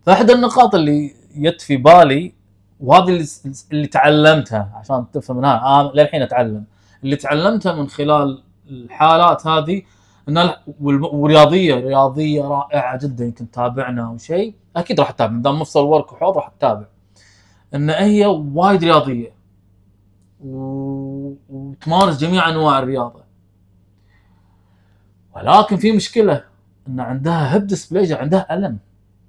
[0.06, 2.34] فاحدى النقاط اللي جت في بالي
[2.80, 3.26] وهذه اللي,
[3.72, 6.66] اللي تعلمتها عشان تفهم منها آه للحين أتعلم.
[7.04, 9.82] اللي تعلمتها من خلال الحالات هذه
[10.30, 10.50] إن
[10.82, 14.56] ورياضيه رياضية رائعة جدا يمكن تتابعنا أو شيء.
[14.76, 16.86] أكيد راح تتابع دام مفصل ورك وحوض راح تتابع
[17.76, 19.36] إن هي وايد رياضية.
[20.46, 23.24] وتمارس جميع أنواع الرياضة.
[25.36, 26.44] ولكن في مشكلة
[26.88, 28.78] إن عندها هيب ديسبليجيا عندها ألم.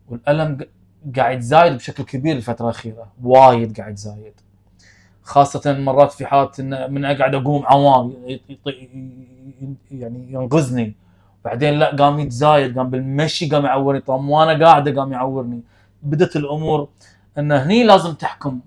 [0.08, 0.58] والألم
[1.16, 4.32] قاعد زايد بشكل كبير الفترة الأخيرة وايد قاعد زايد.
[5.22, 8.14] خاصة مرات في حالات إن من قاعد أقوم عوام
[9.90, 10.94] يعني ينقذني
[11.44, 14.00] بعدين لا قام يتزايد قام بالمشي قام يعورني.
[14.00, 15.60] طب وأنا قاعدة قام يعورني.
[16.02, 16.88] بدت الأمور
[17.38, 18.60] إن هني لازم تحكم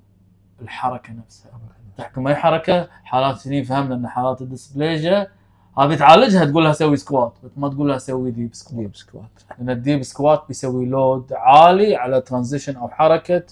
[0.61, 1.51] الحركة نفسها.
[1.97, 5.27] تحكم أي حركة حالات هني فهمنا إن حالات ال dysplasia
[5.79, 9.29] هذه تعالجها تقول لها سوي squat بس ما تقول لها سوي deep squat deep squat
[9.59, 13.43] لأن ال deep squat بيسوي load عالي على transition أو حركة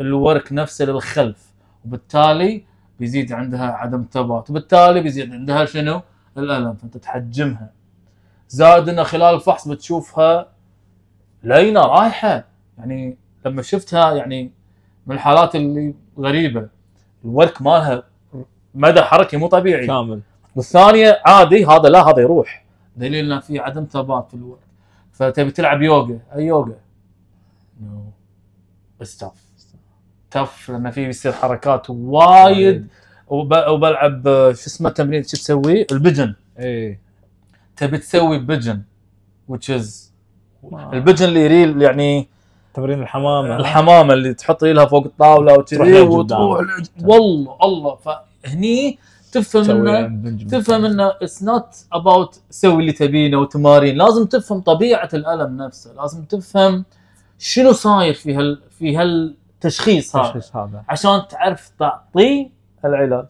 [0.00, 1.52] الورك نفسه للخلف.
[1.84, 2.64] وبالتالي
[3.00, 6.00] بيزيد عندها عدم ثبات وبالتالي بيزيد عندها شنو؟
[6.38, 6.74] الألم.
[6.74, 7.70] فأنت تحجمها.
[8.48, 10.48] زائد إنه خلال الفحص بتشوفها
[11.42, 12.44] لينة رايحة.
[12.78, 14.52] يعني لما شفتها يعني
[15.06, 16.68] من الحالات اللي غريبة
[17.24, 18.02] الورك مالها
[18.74, 19.86] مدى حركي مو طبيعي.
[19.86, 20.20] كامل.
[20.56, 22.64] والثانية عادي هذا لا هذا يروح.
[22.96, 24.58] دليل إنه في عدم ثبات في الورك
[25.12, 26.74] فتبي تلعب يوغا؟ أي يوغا؟
[27.82, 28.04] نو
[29.00, 29.30] بس تف
[30.30, 32.86] تف لأن في بيصير حركات وايد.
[33.28, 36.34] وب- وبلعب شو اسمه تمرين شو تسوي؟ البجن.
[36.58, 37.00] إيه.
[37.76, 38.82] تبي تسوي pigeon
[39.52, 39.84] which is
[40.92, 42.28] ال pigeon اللي يريل يعني
[42.74, 43.56] تمرين الحمامة.
[43.56, 45.52] الحمامة اللي تحط ريلها فوق الطاولة.
[45.58, 47.96] وتروح لج- والله الله.
[47.96, 48.98] فهني
[49.40, 53.96] تفهم انه تفهم إنه it's not about سوي اللي تبينه وتمارين.
[53.96, 55.92] لازم تفهم طبيعة الألم نفسه.
[55.92, 56.84] لازم تفهم
[57.38, 60.26] شنو صاير في هال في هالتشخيص هذا.
[60.26, 60.82] التشخيص هذا.
[60.88, 62.50] عشان تعرف تعطيه
[62.84, 63.26] العلاج.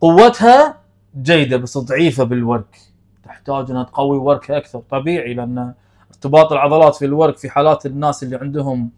[0.00, 0.76] قوتها
[1.22, 2.78] جيدة بس ضعيفة بالورك.
[3.24, 4.82] تحتاج إنها تقوي وركها أكثر.
[4.90, 5.72] طبيعي لأن
[6.10, 8.90] ارتباط العضلات في الورك في حالات الناس اللي عندهم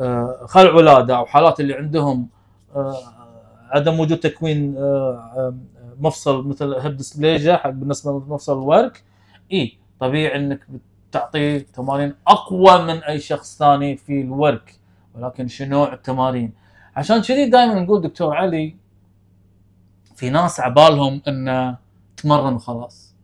[0.00, 2.28] آه، خلع ولادة أو حالات اللي عندهم
[2.76, 2.96] آه،
[3.70, 5.54] عدم وجود تكوين آه،
[6.00, 9.04] مفصل مثل hip dysplasia حق بالنسبة لمفصل الورك.
[9.52, 10.60] إي طبيعي إنك
[11.10, 14.80] بتعطيه تمارين أقوى من أي شخص ثاني في الورك
[15.14, 16.52] ولكن شو نوع التمارين؟
[16.96, 18.76] عشان كذي دائما نقول دكتور علي
[20.16, 21.76] في ناس عبالهم انه
[22.16, 23.14] تمرن وخلاص.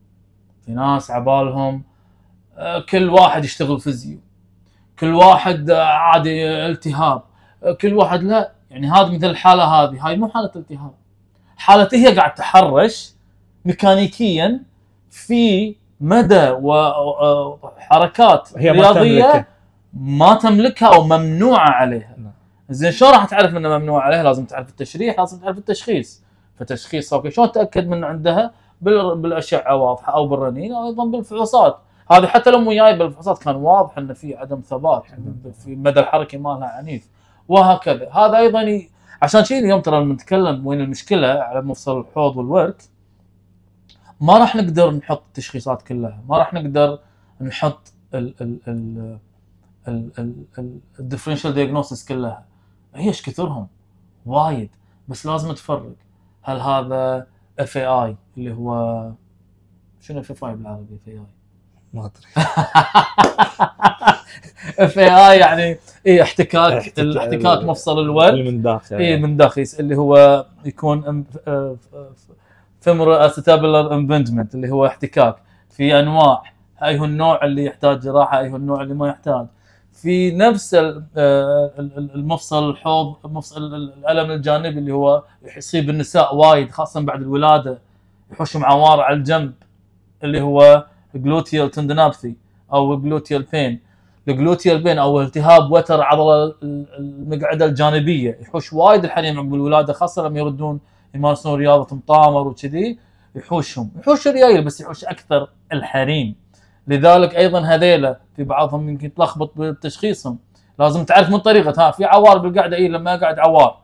[0.64, 1.82] في ناس عبالهم
[2.56, 4.18] آه، كل واحد يشتغل فيزيو.
[4.98, 7.22] كل واحد آه، عادي التهاب.
[7.62, 8.52] آه، كل واحد لا.
[8.70, 10.06] يعني هذا مثل الحالة هذه.
[10.08, 10.94] هاي مو حالة التهاب.
[11.56, 13.14] حاله هي قاعد تحرش
[13.64, 14.60] ميكانيكيا
[15.10, 19.44] في مدى وحركات هي ما رياضية تملكه.
[19.94, 22.32] ما تملكها أو ممنوعة عليها نعم.
[22.70, 26.22] زين شلون راح تعرف انه ممنوع عليها لازم تعرف التشريح لازم تعرف التشخيص
[26.58, 31.78] فتشخيص أوكي شلون تأكد من عندها بال- بالأشعة واضحة أو بالرنين أو أيضا بالفحوصات
[32.10, 35.02] هذه حتى لو مو جاي بالفحوصات كان واضح انه في عدم ثبات
[35.64, 37.08] في المدى الحركي مالها عنيف
[37.48, 38.82] وهكذا هذا أيضا.
[39.24, 42.82] عشان شيء اليوم ترى لما نتكلم وين المشكلة على مفصل الحوض والورك
[44.20, 46.98] ما راح نقدر نحط التشخيصات كلها ما راح نقدر
[47.40, 49.18] نحط ال ال
[49.88, 52.44] ال ال differential diagnosis كلها.
[52.94, 53.68] هي إيش كثرهم؟
[54.26, 54.70] وايد.
[55.08, 55.94] بس لازم تفرق.
[56.42, 57.26] هل هذا
[57.58, 59.12] اف اي اي اللي هو
[60.00, 61.26] شنو اف اي بالعربي؟ اف اي اي
[61.94, 62.44] ما أدري.
[64.78, 68.96] اف اي اي يعني اي احتكاك احتكاك- الاحتكاك مفصل الورك اللي من داخل.
[68.96, 71.24] اي من داخل اللي هو يكون
[72.80, 75.36] femoroacetabular impingement اللي هو احتكاك.
[75.70, 76.42] في أنواع
[76.78, 79.46] هاي هو النوع اللي يحتاج جراحة هاي هو النوع اللي ما يحتاج.
[79.92, 85.22] في نفس ال- ال- ال- المفصل الحوض مفصل ال- الألم الجانبي اللي هو
[85.56, 87.78] يصيب النساء وايد خاصة بعد الولادة.
[88.32, 89.52] يحوشهم عوار على الجنب
[90.24, 90.84] اللي هو
[91.18, 92.36] gluteal tendinopathy
[92.72, 93.80] أو gluteal pain
[94.28, 98.38] ال gluteal pain أو التهاب وتر عضلة ال- المقعدة الجانبية.
[98.42, 100.80] يحوش وايد الحريم عقب الولادة خاصة لما يردون
[101.14, 102.98] يمارسون رياضة مطامر وكذي
[103.34, 103.90] يحوشهم.
[104.00, 106.34] يحوش الريايل بس يحوش أكثر الحريم.
[106.88, 110.38] لذلك أيضا هذيلا في بعضهم يمكن تلخبط بتشخيصهم.
[110.78, 111.86] لازم تعرف من طريقة.
[111.86, 112.76] ها في عوار بالقعدة.
[112.76, 113.78] اي لما أقعد عوار.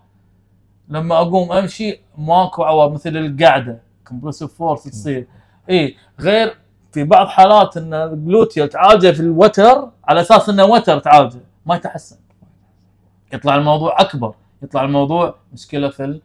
[0.88, 2.90] لما أقوم أمشي ماكو عوار.
[2.90, 3.82] مثل القعدة.
[4.08, 5.26] compressive force تصير.
[5.70, 6.54] اي غير
[6.92, 11.76] في بعض حالات إن ال gluteal تعالجه في الوتر على أساس إنه وتر تعالجه ما
[11.76, 12.16] يتحسن
[13.32, 16.20] يطلع الموضوع أكبر يطلع الموضوع مشكلة في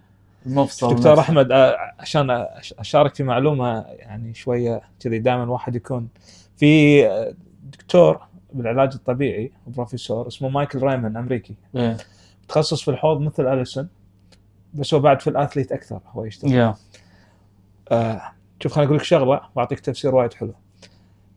[0.46, 1.22] المفصل دكتور نفسه.
[1.22, 2.46] أحمد آه، عشان
[2.80, 6.08] أشارك في معلومة يعني شوية كذي دائما واحد يكون
[6.58, 8.22] في آه، دكتور
[8.54, 11.98] بالعلاج الطبيعي بروفيسور اسمه مايكل رايمن أمريكي إيه.
[12.44, 13.88] متخصص في الحوض مثل أليسون
[14.74, 16.76] بس هو بعد في الأثليت أكثر هو يشتغل يا
[17.92, 18.22] آه
[18.60, 20.54] شوف خليني أقول لك شغلة وأعطيك تفسير وايد حلو.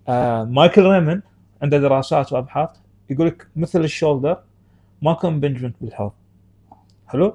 [0.09, 1.21] آه مايكل ريمن
[1.63, 2.69] عنده دراسات وأبحاث
[3.11, 4.37] يقول لك مثل ال shoulder
[5.03, 6.13] ماكو impingement بالحوض.
[7.07, 7.35] حلو؟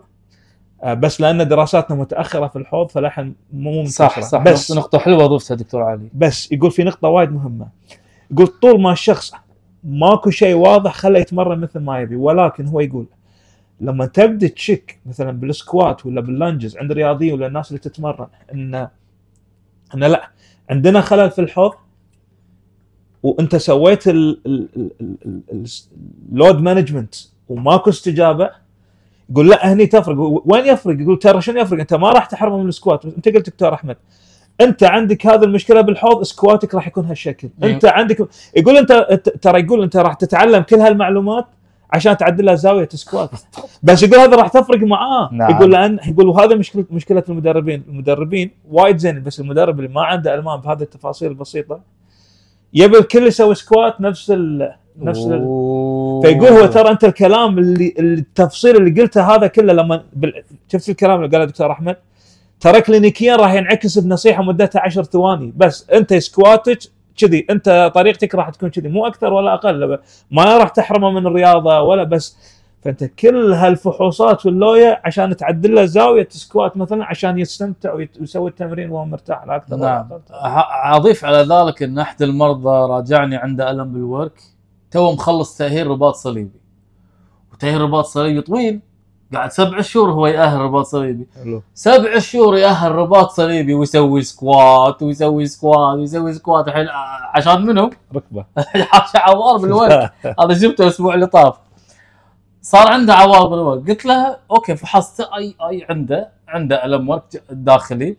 [0.83, 5.27] آه بس لأن دراساتنا متأخرة في الحوض فلحن مو منتشره صح صح بس نقطة حلوة
[5.27, 6.09] ضفتها دكتور علي.
[6.13, 7.67] بس يقول في نقطة وايد مهمة.
[8.31, 9.31] يقول طول ما الشخص
[9.83, 13.05] ماكو شيء واضح خله يتمرن مثل ما يبي ولكن هو يقول
[13.81, 18.27] لما تبدأ تشك مثلا بال squat ولا بال lunges عند الرياضيين ولا الناس اللي تتمرن
[18.53, 18.87] إن
[19.95, 20.29] ان لا
[20.69, 21.71] عندنا خلل في الحوض
[23.23, 24.03] وأنت سويت
[26.31, 27.15] ال load management
[27.49, 28.49] وماكو استجابة
[29.29, 32.69] يقول لا هني تفرق وين يفرق؟ يقول ترى شنو يفرق؟ أنت ما راح تحرمه من
[32.69, 33.97] ال squat أنت قلت دكتور أحمد
[34.61, 37.69] أنت عندك هذه المشكلة بالحوض سكواتك راح يكون هالشكل مم.
[37.69, 38.27] أنت عندك
[38.57, 41.45] يقول انت- ترى يقول أنت راح تتعلم كل هالمعلومات
[41.93, 43.29] عشان تعدل لها زاوية squat.
[43.83, 45.29] بس يقول هذا راح تفرق معاه.
[45.33, 45.51] نعم.
[45.51, 47.83] يقول لأن يقول وهذا مشكله مشكلة المدربين.
[47.89, 51.79] المدربين وايد زين بس المدرب اللي ما عنده ألمام بهذه التفاصيل البسيطة
[52.73, 55.39] يبي الكل يسوي squat نفس ال نفس ال.
[56.23, 60.43] فيقول هو ترى أنت الكلام اللي التفصيل اللي قلته هذا كله لما بال...
[60.71, 61.95] شفت الكلام اللي قاله دكتور أحمد؟
[62.59, 65.53] ترى clinically راح ينعكس بنصيحة مدتها 10 ثواني.
[65.57, 66.79] بس أنت سكواتك
[67.17, 67.45] كذي.
[67.49, 68.89] أنت طريقتك راح تكون كذي.
[68.89, 69.99] مو أكثر ولا أقل.
[70.31, 72.37] ما راح تحرمه من الرياضة ولا بس.
[72.81, 79.05] فأنت كل هالفحوصات واللوية عشان تعدل له زاوية squat مثلا عشان يستمتع ويسوي التمرين وهو
[79.05, 80.09] مرتاح لا أكثر نعم.
[80.85, 84.41] أضيف على ذلك إن أحد المرضى راجعني عنده ألم بالورك.
[84.91, 86.59] تو مخلص تأهيل رباط صليبي.
[87.53, 88.79] وتأهيل رباط صليبي طويل.
[89.35, 91.27] قاعد سبع شهور هو يأهل رباط صليبي.
[91.43, 91.61] حلو.
[91.73, 96.87] سبع شهور يأهل رباط صليبي ويسوي squat ويسوي squat ويسوي squat الحين
[97.33, 98.45] عشان منو؟ ركبة.
[98.93, 101.55] عشان عوار بالورك هذا شفته الأسبوع اللي طاف.
[102.61, 108.17] صار عنده عوار بالورك قلت له أوكي فحصت أي أي عنده عنده الم ورك داخلي.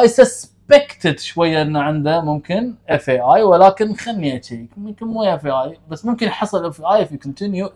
[0.00, 4.70] I suspected شوية انه عنده ممكن FAI ولكن خلني أشيك.
[4.76, 7.70] ممكن مو FAI بس ممكن يحصل FAI في continue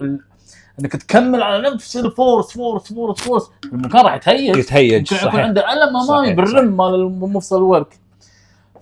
[0.81, 3.51] انك تكمل على نفس ال force force force force.
[3.65, 4.57] المكان راح يتهيج.
[4.57, 7.99] يتهيج يمكن يكون عنده ألم أمامي بال rim مال المفصل الورك.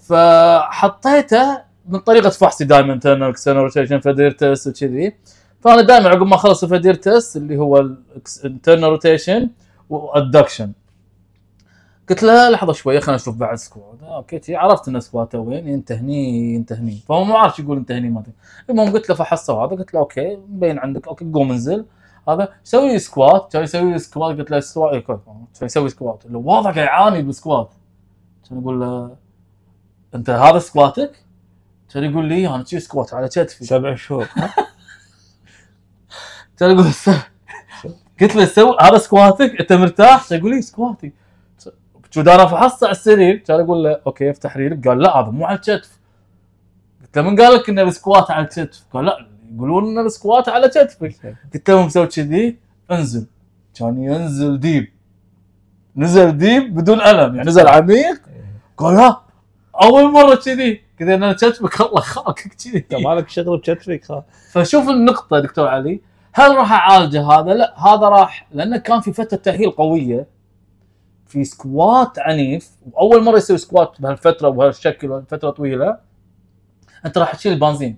[0.09, 1.59] فحطيته
[1.89, 5.15] من طريقة فحصي دائما internal external rotation FADIR test وكذي.
[5.61, 7.89] فأنا دائما عقب ما أخلص الفادير تيست اللي هو
[8.45, 9.51] ال internal rotation
[9.91, 10.73] وال adduction
[12.11, 15.69] قلت له لحظة شوية خلينا نشوف بعد squat أوكي تي عرفت إن squat ه وين
[15.69, 17.03] ينتهني ينتهني.
[17.09, 18.33] فهو ما عارف يقول انتهني ما أدري.
[18.71, 21.87] المهم قلت له فحصه هذا قلت له أوكي مبين عندك أوكي قوم انزل.
[22.29, 25.01] هذا سوي لي squat كان يسوي لي squat قلت له squat إيه،.
[25.01, 27.71] كان يسوي squat اللي واضح قاعد يعاني بال squat
[28.49, 29.17] كان يقول له
[30.15, 31.25] أنت هذا سكواتك؟
[31.95, 34.25] كان يقول لي أنا شي squat على كتفي سبع شهور.
[36.59, 36.87] كان يقول
[38.21, 41.13] قلت له سوي هذا سكواتك أنت مرتاح؟ كان يقول لي squat ي
[42.11, 45.45] شو أنا فحصت على السرير كان أقول له أوكي افتح ريلك قال لا هذا مو
[45.45, 45.99] على الكتف.
[47.03, 50.14] قلت له من قال لك ان ال squat على الكتف؟ قال لا يقولون ان ال
[50.14, 52.57] squat على كتفك قلت له مسوي كذي
[52.91, 53.27] انزل.
[53.75, 54.89] كان ينزل deep.
[55.97, 58.21] نزل deep بدون ألم يعني نزل عميق.
[58.77, 59.21] قال لا
[59.83, 60.83] أول مرة كذي.
[61.01, 62.79] له أنا كتفك الله خاكك كذي.
[62.79, 66.01] أنت مالك شغل بكتفك فشوف النقطة دكتور علي.
[66.33, 70.38] هل راح أعالجه هذا؟ لا هذا راح لأنه كان في فترة تأهيل قوية.
[71.29, 75.99] في squat عنيف وأول مرة يسوي squat بهالفترة وبهالشكل وفترة طويلة
[77.07, 77.97] أنت راح تشيل البنزين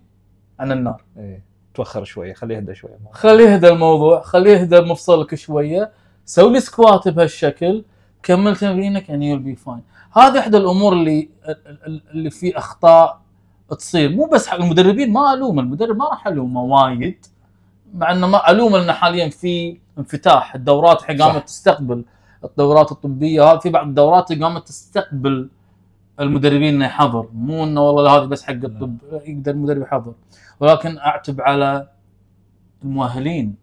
[0.61, 1.03] عن النار.
[1.17, 2.99] إيه توخر شوية خليه يهدى شوية.
[3.13, 5.93] خليه يهدى الموضوع خليه يهدى مفصلك شوية.
[6.25, 7.85] سوي لي squat بهالشكل
[8.23, 10.17] كمل تمرينك and you'll be fine.
[10.19, 11.29] هذه إحدى الأمور اللي
[11.87, 13.21] اللي في أخطاء
[13.79, 14.11] تصير.
[14.11, 17.27] مو بس حق المدربين ما ألوم المدرب ما راح ألومه وايد
[17.95, 20.55] مع إنه ما ألوم إنه حاليا في انفتاح.
[20.55, 21.11] الدورات صح.
[21.11, 22.05] قامت تستقبل.
[22.45, 25.49] الدورات الطبية هذه في بعض الدورات قامت تستقبل
[26.21, 27.29] المدربين إنه يحضر.
[27.35, 30.13] مو إنه والله هذه بس حق الطب يقدر المدرب يحضر.
[30.61, 31.89] ولكن أعتب على
[32.85, 33.55] المؤهلين.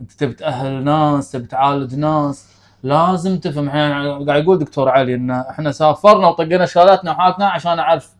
[0.00, 2.48] أنت تبي تأهل ناس تبي تعالج ناس
[2.82, 3.68] لازم تفهم.
[3.68, 8.14] إحنا قاعد يقول دكتور علي إن إحنا سافرنا وطقينا شهاداتنا وحالتنا عشان أعرف.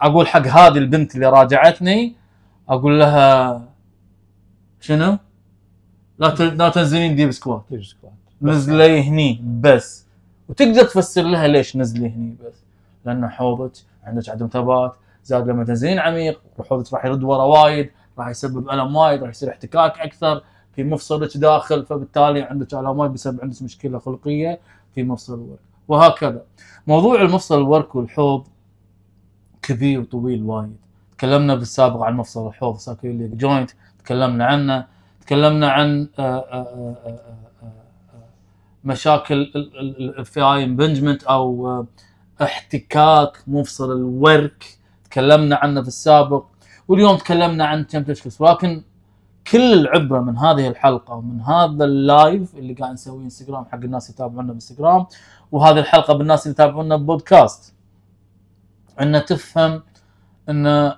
[0.00, 2.16] أقول حق هذه البنت اللي راجعتني
[2.68, 3.62] أقول لها
[4.80, 5.18] شنو؟
[6.18, 10.06] لا لا تنزلين deep squat ليش squat نزلي هني بس.
[10.48, 12.54] وتقدر تفسر لها ليش نزلي هني بس.
[13.04, 13.72] لأن حوضك
[14.04, 18.96] عندك عدم ثبات زاد لما تنزلين عميق حوضك راح يرد ورا وايد راح يسبب ألم
[18.96, 20.42] وايد راح يصير احتكاك أكثر
[20.76, 24.60] في مفصلك داخل فبالتالي عندك الام وايد بسبب عندك مشكلة خلقية
[24.94, 25.58] في مفصل الورك.
[25.88, 26.42] وهكذا.
[26.86, 28.46] موضوع المفصل الورك والحوض
[29.62, 30.76] كبير وطويل وايد.
[31.18, 33.70] تكلمنا بالسابق عن مفصل الحوض sacroiliac joint
[34.04, 34.86] تكلمنا عنه
[35.20, 37.47] تكلمنا عن آه، آه، آه، آه، آه، آه،
[38.84, 39.40] مشاكل
[40.00, 41.86] ال FAI impingement أو آه،
[42.42, 44.78] احتكاك مفصل الورك.
[45.04, 46.44] تكلمنا عنه في السابق.
[46.88, 48.82] واليوم تكلمنا عن تمبتشكس ولكن
[49.52, 54.42] كل العبره من هذه الحلقة ومن هذا اللايف اللي قاعد نسويه انستغرام حق الناس يتابعونا
[54.42, 55.06] بالانستغرام
[55.52, 57.74] وهذه الحلقة بالناس اللي يتابعونا بودكاست
[59.00, 59.82] إن تفهم
[60.48, 60.92] إن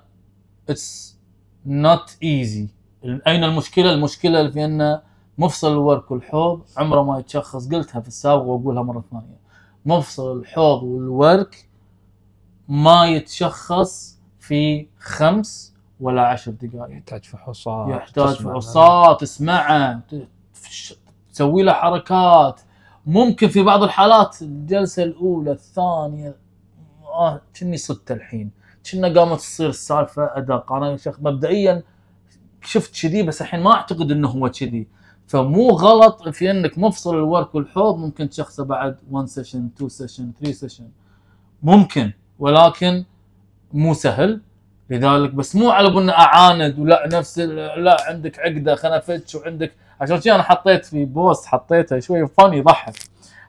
[0.68, 1.18] it's
[1.66, 2.68] not easy
[3.04, 5.00] أين المشكلة؟ المشكلة في إن
[5.40, 7.68] مفصل الورك والحوض عمره ما يتشخص.
[7.68, 9.40] قلتها في السابق وأقولها مرة ثانية.
[9.86, 11.68] مفصل الحوض والورك
[12.68, 16.96] ما يتشخص في خمس ولا عشر دقائق.
[16.96, 20.00] يحتاج فحوصات يحتاج فحوصات تسمعه
[21.32, 22.60] تسوي له حركات.
[23.06, 26.36] ممكن في بعض الحالات الجلسة الأولى الثانية
[27.04, 28.50] آه كني صدت الحين.
[28.92, 30.72] كنا قامت تصير السالفة أدق.
[30.72, 31.82] أنا مبدئيا
[32.62, 34.99] شفت كذي بس الحين ما أعتقد إنه هو كذي.
[35.30, 40.52] فمو غلط في انك مفصل الورك والحوض ممكن تشخصه بعد 1 session 2 session 3
[40.52, 40.88] session
[41.62, 43.04] ممكن ولكن
[43.72, 44.40] مو سهل.
[44.90, 49.72] لذلك بس مو على بنا أعاند ولا نفس لا عندك عقدة خلنا فتش وعندك.
[50.00, 52.94] عشان كذا أنا حطيت في بوست حطيتها شوي فاني يضحك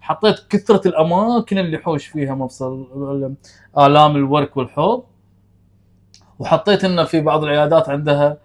[0.02, 3.36] حطيت كثرة الأماكن اللي حوش فيها مفصل ال-
[3.86, 5.04] آلام الورك والحوض.
[6.40, 8.38] وحطيت إنه في بعض العيادات عندها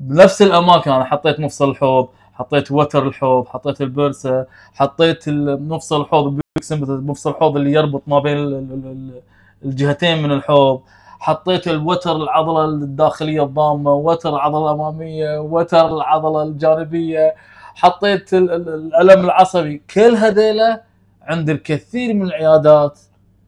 [0.00, 2.08] بنفس الأماكن أنا حطيت مفصل الحوض.
[2.34, 6.40] حطيت وتر الحوض حطيت البرسة حطيت مفصل الحوض
[6.80, 9.20] مفصل الحوض اللي يربط ما بين ال- ال- ال-
[9.64, 10.80] الجهتين من الحوض.
[11.20, 17.34] حطيت الوتر العضلة الداخلية الضامة وتر العضله الاماميه وتر العضلة الجانبية.
[17.74, 19.82] حطيت ال- ال- الألم العصبي.
[19.94, 20.82] كل هذيلا
[21.22, 22.98] عند الكثير من العيادات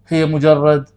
[0.09, 0.89] هي مجرد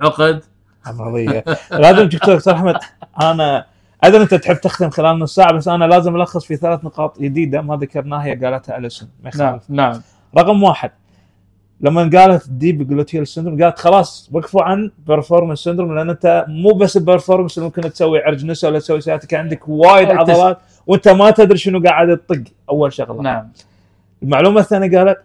[0.00, 0.44] عقد.
[0.86, 2.76] عضليه لازم دكتور أحمد
[3.22, 3.66] أنا
[4.06, 7.62] أدري أنت تحب تختم خلال نص ساعة بس أنا لازم ألخص في ثلاث نقاط جديدة
[7.62, 10.00] ما ذكرناها هي قالتها أليسون نعم نعم.
[10.38, 10.90] رقم واحد
[11.80, 16.96] لما قالت deep gluteal syndrome قالت خلاص وقفوا عن piriformis syndrome لأن أنت مو بس
[16.96, 21.30] ال piriformis اللي ممكن تسوي عرق نسا ولا تسوي sciatic عندك وايد عضلات وأنت ما
[21.30, 23.22] تدري شنو قاعد تطق أول شغلة.
[23.22, 23.48] نعم.
[24.22, 25.18] المعلومة الثانية قالت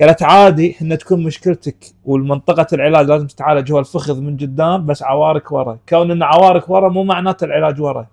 [0.00, 5.52] قالت عادي إن تكون مشكلتك والمنطقة العلاج لازم تتعالج هو الفخذ من قدام بس عوارك
[5.52, 5.78] ورا.
[5.88, 8.06] كون إن عوارك ورا مو معناته العلاج ورا.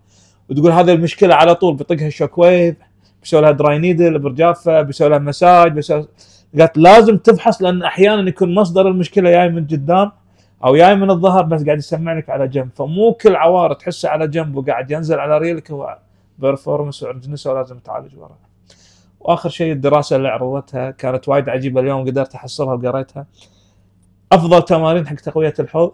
[0.52, 2.76] وتقول هذه المشكلة على طول بيطقها shock wave
[3.22, 6.08] بيسوي لها dry needle إبر جافة بيسوي لها مساج بيسوي
[6.60, 10.12] قالت لازم تفحص لأن أحيانا يكون مصدر المشكلة جاي من قدام
[10.66, 14.28] أو جاي من الظهر بس قاعد يسمع لك على جنب فمو كل عوار تحسه على
[14.28, 15.98] جنب وقاعد ينزل على ريلك هو
[16.40, 18.38] بيرفورمنس وعرجنسه ولازم تعالج وراه.
[19.20, 23.26] وآخر شيء الدراسة اللي عرضتها كانت وايد عجيبة اليوم قدرت أحصلها وقريتها.
[24.32, 25.92] أفضل تمارين حق تقوية الحوض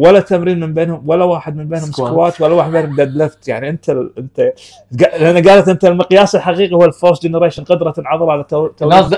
[0.00, 2.10] ولا تمرين من بينهم ولا واحد من بينهم squat.
[2.10, 4.52] squat ولا واحد منهم deadlift يعني أنت ال- أنت
[5.20, 8.66] لأن قالت أنت المقياس الحقيقي هو ال force generation قدرة العضلة على تو-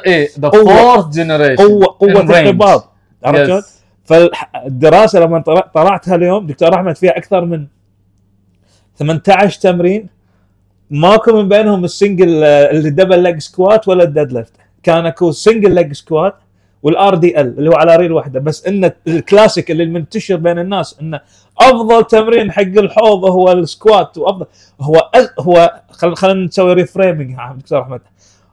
[0.07, 0.49] إيه ذا.
[0.51, 2.11] force generation قوة قوة
[2.41, 2.93] الانقباض
[3.25, 3.63] عرفت شلون؟
[4.05, 7.67] فالدراسة لما طلع- طلعتها اليوم دكتور أحمد فيها أكثر من
[8.97, 10.07] 18 تمرين
[10.91, 14.53] ماكو من بينهم ال single آه، اللي double leg squat ولا ال deadlift
[14.83, 16.35] كان أكو single leg squat
[16.83, 18.41] وال RDL اللي هو على ريل واحدة.
[18.41, 21.21] بس إن الكلاسيك اللي منتشر بين الناس انه
[21.61, 24.47] أفضل تمرين حق الحوض هو ال squat وأفضل.
[24.81, 28.01] هو as هو خل خلينا نسوي reframing دكتور أحمد.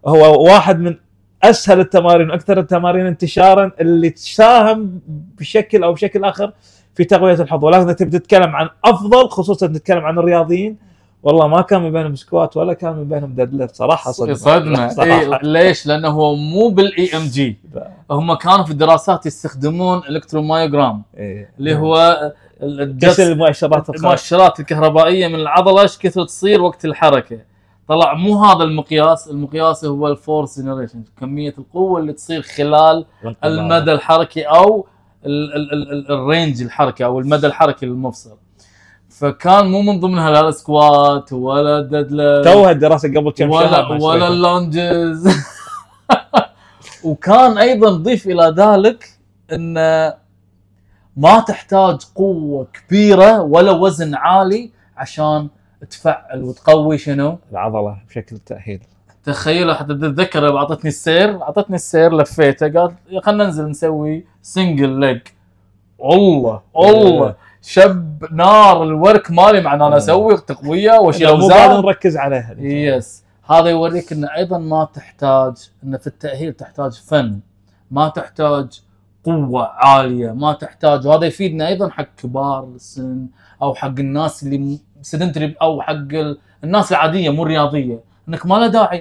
[0.08, 0.96] هو واحد من
[1.44, 5.00] أسهل التمارين وأكثر التمارين انتشارا اللي تساهم
[5.40, 6.52] بشكل أو بشكل آخر
[6.96, 7.64] في تقوية الحوض.
[7.64, 10.89] ولكن تبي تتكلم عن أفضل خصوصا تتكلم عن الرياضيين
[11.24, 13.76] والله ما كان من بينهم squat ولا كان من بينهم deadlift.
[13.76, 14.88] صراحة صدمة.
[14.90, 15.04] صراحة.
[15.04, 17.58] إيه ليش؟ لأنه هو مو بال EMG
[18.12, 21.52] هم كانوا في الدراسات يستخدمون electromyogram إيه.
[21.60, 22.18] اللي هو
[22.64, 23.90] الجس- كسر المؤشرات.
[23.90, 27.40] المؤشرات الكهربائية من العضلة إيش كثر تصير وقت الحركة.
[27.88, 33.06] طلع مو هذا المقياس المقياس هو ال force generation كمية القوة اللي تصير خلال
[33.44, 34.86] المدى الحركي أو
[35.26, 38.38] ال- ال- ال- ال- ال range الحركي أو المدى الحركي للمفصل.
[39.20, 42.08] فكان مو من ضمنها لا ال squat ولا ال dead
[42.44, 44.28] توها الدراسه قبل كم شهر ولا ما ولا.
[44.28, 45.28] ال lunges.
[47.04, 49.10] وكان أيضا ضيف إلى ذلك
[49.54, 49.74] إن
[51.18, 55.48] ما تحتاج قوة كبيرة ولا وزن عالي عشان
[55.90, 58.80] تفعل وتقوي شنو؟ العضلة بشكل تأهيل.
[59.24, 62.94] تخيلوا حتى تتذكر أعطتني السير أعطتني السير لفيته قال
[63.24, 65.20] خلينا ننزل نسوي سنجل ليج
[66.00, 66.62] والله.
[66.74, 67.36] والله.
[67.62, 73.24] شب نار الورك مالي مع إن أنا أسوي تقوية واشيل مو اوزان نركز عليها يس
[73.50, 77.40] هذا يوريك انه أيضا ما تحتاج انه في التأهيل تحتاج فن
[77.92, 78.82] ما تحتاج
[79.24, 81.08] قوة عالية ما تحتاج.
[81.08, 83.28] وهذا يفيدنا أيضا حق كبار السن
[83.62, 88.00] أو حق الناس اللي سيدنتري أو حق ال- الناس العادية مو الرياضية.
[88.30, 89.00] إنك ما له داعي.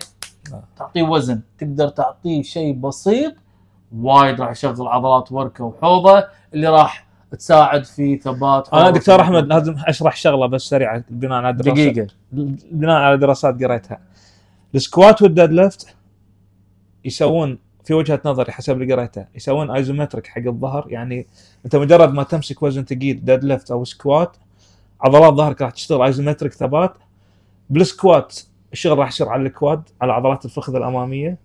[0.76, 1.40] تعطيه وزن.
[1.58, 3.34] تقدر تعطيه شيء بسيط
[3.98, 8.94] وايد راح يشغل عضلات وركة وحوضة اللي راح تساعد في ثبات أنا حوض.
[8.94, 12.06] دكتور أحمد لازم أشرح شغلة بس سريعه بناء على دراسات دقيقة.
[12.72, 14.00] بناء على دراسات قريتها.
[14.74, 15.96] ال squat وال deadlift
[17.04, 21.26] يسوون في وجهة نظري حسب اللي قريته يسوون isometric حق الظهر يعني
[21.64, 24.36] أنت مجرد ما تمسك وزن ثقيل deadlift أو squat
[25.00, 26.94] عضلات ظهرك راح تشتغل isometric ثبات.
[27.70, 28.38] بال squat
[28.72, 31.38] الشغل راح يصير على ال quad على عضلات الفخذ الأمامية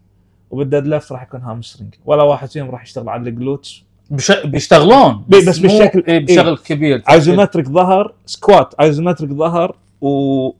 [0.52, 3.84] وبال deadlift راح يكون hamstring ولا واحد فيهم راح يشتغل على ال glutes
[4.14, 4.32] بش...
[4.32, 10.08] بيشتغلون بي- بس مو- بالشكل- إيه بشغل كبير isometric ظهر squat isometric ظهر و...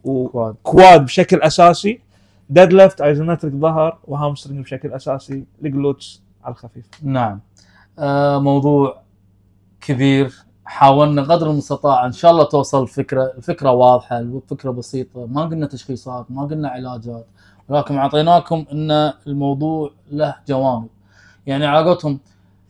[0.04, 0.28] و...
[0.28, 0.56] quad.
[0.64, 2.00] quad بشكل أساسي
[2.50, 6.86] deadlift isometric ظهر و hamstring بشكل أساسي ال glutes على الخفيف.
[7.04, 7.40] نعم.
[8.00, 9.02] آه موضوع
[9.82, 10.34] كبير.
[10.66, 13.34] حاولنا قدر المستطاع إن شاء الله توصل الفكرة.
[13.38, 17.26] الفكرة واضحة الفكرة بسيطة ما قلنا تشخيصات ما قلنا علاجات
[17.70, 20.88] ولكن أعطيناكم إن الموضوع له جوانب.
[21.48, 22.20] يعني على قولتهم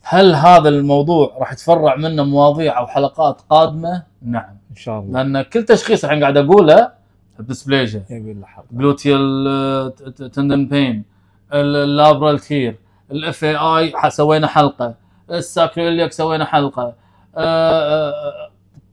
[0.06, 4.56] هل هذا الموضوع راح يتفرع منه مواضيع أو حلقات قادمة؟ نعم.
[4.70, 5.22] إن شاء الله.
[5.22, 6.92] لأن كل تشخيص الحين قاعد أقوله
[7.38, 9.92] حلقه جلوتيال
[10.32, 11.04] تندن بين
[11.52, 12.76] اللابرال تير
[13.10, 14.94] الاف اي اي سوينا حلقة
[15.30, 16.94] الساكريليك سوينا حلقة
[17.36, 18.50] آه، آه،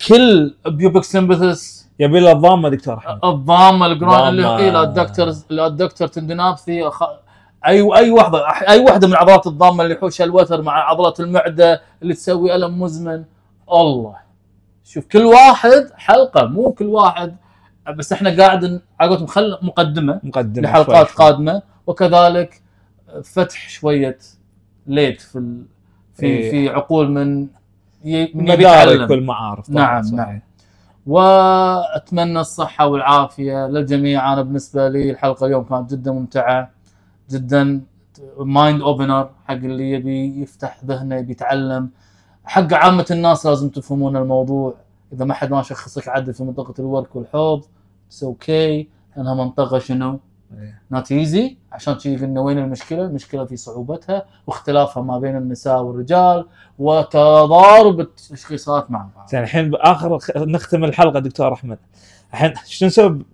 [0.07, 2.97] كل بيوبك سمبثس يبي له ضامه دكتور.
[2.97, 3.85] احمد الضامة.
[3.85, 4.59] الجرون اللي ضامة.
[4.59, 6.89] هي الادكتور الادكتور تندنابثي
[7.67, 12.13] أي أي واحدة أي واحدة من عضلات الضامة اللي يحوش الوتر مع عضلة المعدة اللي
[12.13, 13.23] تسوي ألم مزمن
[13.71, 14.15] الله
[14.83, 17.35] شوف كل واحد حلقة مو كل واحد
[17.97, 21.15] بس إحنا قاعد على قولتهم مقدمة مقدمة لحلقات شوي.
[21.25, 22.61] قادمة وكذلك
[23.23, 24.17] فتح شوية
[24.87, 25.65] light في ال...
[26.13, 26.51] في إيه.
[26.51, 27.47] في عقول من
[28.05, 28.31] ي...
[28.35, 30.17] من يتعلم والمعارف نعم، صحيح.
[30.17, 30.41] نعم.
[31.07, 36.71] وأتمنى الصحة والعافية للجميع أنا بالنسبة لي الحلقة اليوم كانت جدا ممتعة
[37.31, 37.81] جدا.
[38.37, 41.89] mind opener حق اللي يبي يفتح ذهنه يبي يتعلم.
[42.43, 44.73] حق عامة الناس لازم تفهمون الموضوع.
[45.13, 47.65] إذا ما حد ما شخصك عدل في منطقة الورك والحوض
[48.07, 50.19] it's okay لأنها منطقة شنو؟
[50.91, 56.47] not easy عشان شي قلنا وين المشكلة؟ المشكلة في صعوبتها واختلافها ما بين النساء والرجال
[56.79, 59.27] وتضارب التشخيصات مع بعض.
[59.29, 61.77] زين الحين بآخر نختم الحلقة دكتور أحمد.
[62.33, 63.25] الحين شنو نسوي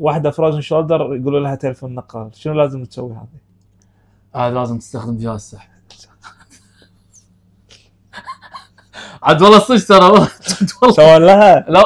[0.00, 3.46] واحدة frozen shoulder يقولوا لها تلفون نقال شنو لازم تسوي هذه؟
[4.34, 5.68] هذا لازم تستخدم جهاز سحب
[9.22, 10.26] عاد والله صدق ترى
[10.92, 11.84] سووا لها لا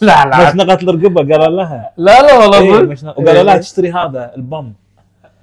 [0.00, 2.88] لا لا مشنقه الرقبه قالوا لها لا لا والله إيه صدق.
[2.88, 3.20] مشنقة.
[3.20, 3.60] وقالوا لها إيه.
[3.60, 4.72] تشتري هذا البم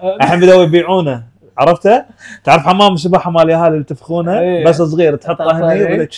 [0.03, 1.24] الحين بدأوا يبيعونه
[1.57, 2.05] عرفته؟
[2.43, 4.65] تعرف حمام السباحه مال الاهالي اللي تفخونه إيه.
[4.65, 6.09] بس صغير تحطه هنا إيه.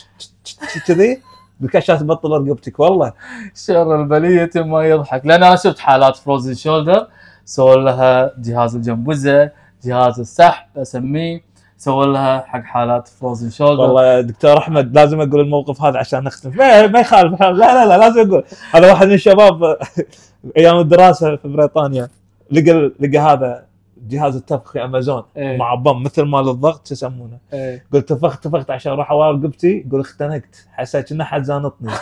[0.87, 1.21] كذي
[1.59, 3.13] بالكشات تبطل رقبتك والله.
[3.55, 5.25] شر البلية ما يضحك.
[5.25, 7.07] لأن أنا شفت حالات فروزن شولدر
[7.45, 9.51] سووا لها جهاز الجنبوزة
[9.83, 11.41] جهاز السحب أسميه.
[11.77, 16.23] سووا لها حق حالات فروزن شولدر والله يا دكتور أحمد لازم أقول الموقف هذا عشان
[16.23, 17.41] نختم ما, ما يخالف.
[17.41, 18.43] لا لا لا لازم أقول.
[18.71, 19.77] هذا واحد من الشباب
[20.57, 22.07] أيام الدراسة في بريطانيا
[22.51, 23.68] لقى لقى هذا.
[24.07, 25.57] جهاز التفخ في أمازون إيه.
[25.57, 27.85] مع بم مثل مال الضغط شو يسمونه؟ إيه.
[27.93, 30.67] قلت تفخت تفخت عشان أروح اوار رقبتي يقول اختنقت.
[30.71, 31.91] حسيت إنه حد زانطني.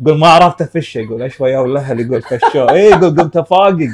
[0.00, 2.72] يقول ما عرفت أفشه يقول إيش وياه والاهل يقول فشوه.
[2.72, 3.88] اي يقول قمت أفاقق.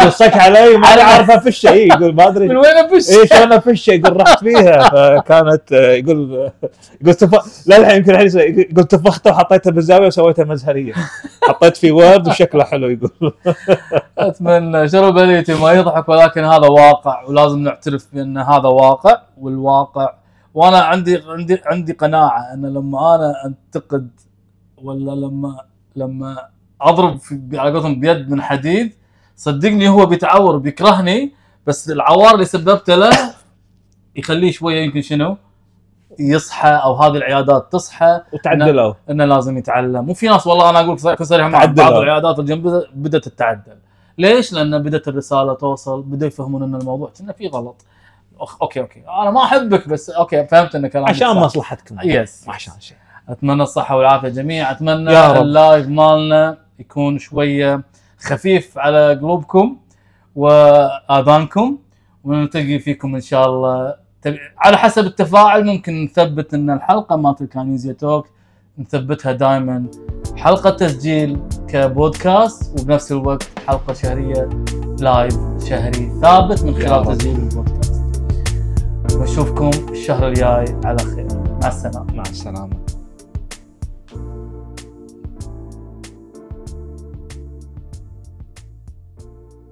[0.00, 1.70] يقول صك علي ما عارف أفشه.
[1.70, 2.48] اي يقول ما أدري.
[2.48, 4.88] من وين ابش؟ اي شلون أفشه؟ يقول رحت فيها.
[4.88, 6.50] فكانت يقول
[7.00, 7.66] يقول تف...
[7.66, 8.14] لا الحين يمكن
[8.70, 10.94] يقول تفخته وحطيته بالزاوية وسويته مزهرية.
[11.50, 13.32] حطيت فيه وورد وشكله حلو يقول.
[14.18, 14.88] أتمنى.
[14.88, 20.14] شر بليتي ما يضحك ولكن هذا واقع ولازم نعترف بأن هذا واقع والواقع.
[20.54, 24.10] وأنا عندي عندي عندي قناعة أن لما أنا أنتقد
[24.82, 25.60] ولا لما
[25.96, 26.48] لما
[26.80, 28.92] أضرب في على قولتهم بيد من حديد
[29.36, 31.32] صدقني هو بيتعور بيكرهني
[31.66, 33.10] بس العوار اللي سببته له
[34.16, 35.36] يخليه شوية يمكن شنو؟
[36.20, 40.10] يصحى أو هذه العيادات تصحى وتعدلوا انه لازم يتعلم.
[40.10, 41.64] وفي ناس والله أنا أقول لك صريح مع.
[41.64, 43.76] بعض العيادات الجنب بدأت تتعدل.
[44.18, 47.84] ليش؟ لأن بدأت الرسالة توصل بدأوا يفهمون إن الموضوع كنا في غلط.
[48.62, 49.02] okay okay.
[49.22, 51.36] أنا ما أحبك بس okay فهمت إن كلامك عشان.
[51.36, 51.96] مصلحتكم.
[52.04, 52.96] yes عشان شيء.
[53.28, 55.42] أتمنى الصحة والعافية جميع أتمنى يا رب.
[55.42, 57.82] ال live مالنا يكون شوية
[58.20, 59.76] خفيف على قلوبكم
[60.36, 61.78] وآذانكم.
[62.24, 63.94] ونلتقي فيكم إن شاء الله
[64.58, 68.26] على حسب التفاعل ممكن نثبت إن الحلقة مالت ال Kinesia Talk
[68.78, 69.84] نثبتها دائما
[70.36, 74.48] حلقة تسجيل كبودكاست وبنفس الوقت حلقة شهرية
[75.00, 75.34] لايف
[75.68, 77.18] شهري ثابت من خلال.
[77.18, 78.02] تسجيل البودكاست.
[79.16, 81.28] ونشوفكم الشهر الجاي على خير.
[81.62, 82.14] مع السلامة.
[82.14, 82.79] مع السلامة.